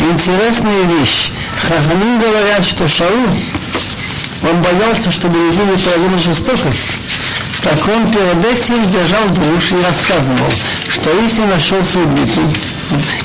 [0.00, 1.32] Интересная вещь.
[1.60, 3.26] Хахамин говорят, что Шаул,
[4.42, 6.92] он боялся, чтобы люди не проявили жестокость.
[7.62, 10.50] Так он перед этим держал душ и рассказывал,
[10.88, 12.44] что если нашелся убитый,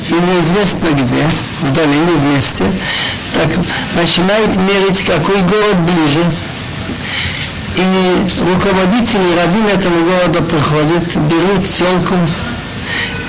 [0.10, 1.24] и неизвестно где,
[1.62, 2.66] в долине вместе,
[3.34, 3.48] так
[3.96, 6.26] начинает мерить, какой город ближе,
[7.76, 12.16] и руководители раввин этого города приходят, берут телку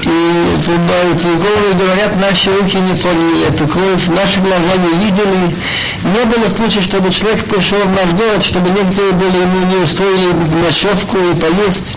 [0.03, 5.57] и трубают и говорят, наши руки не поняли эту кровь, наши глаза не видели.
[6.05, 10.33] Не было случая, чтобы человек пришел в наш город, чтобы некоторые были ему не устроили
[10.65, 11.97] ночевку и поесть.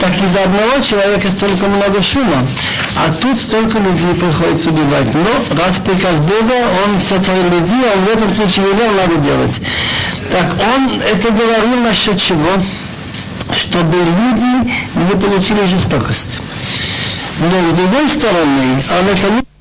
[0.00, 2.46] Так из-за одного человека столько много шума,
[2.96, 5.14] а тут столько людей приходится убивать.
[5.14, 6.54] Но раз приказ Бога,
[6.86, 9.60] он сотворил людей, он в этом случае велел, надо делать.
[10.32, 12.48] Так он это говорил насчет чего?
[13.54, 16.40] Чтобы люди не получили жестокость.
[17.38, 19.51] Но с другой стороны, он это не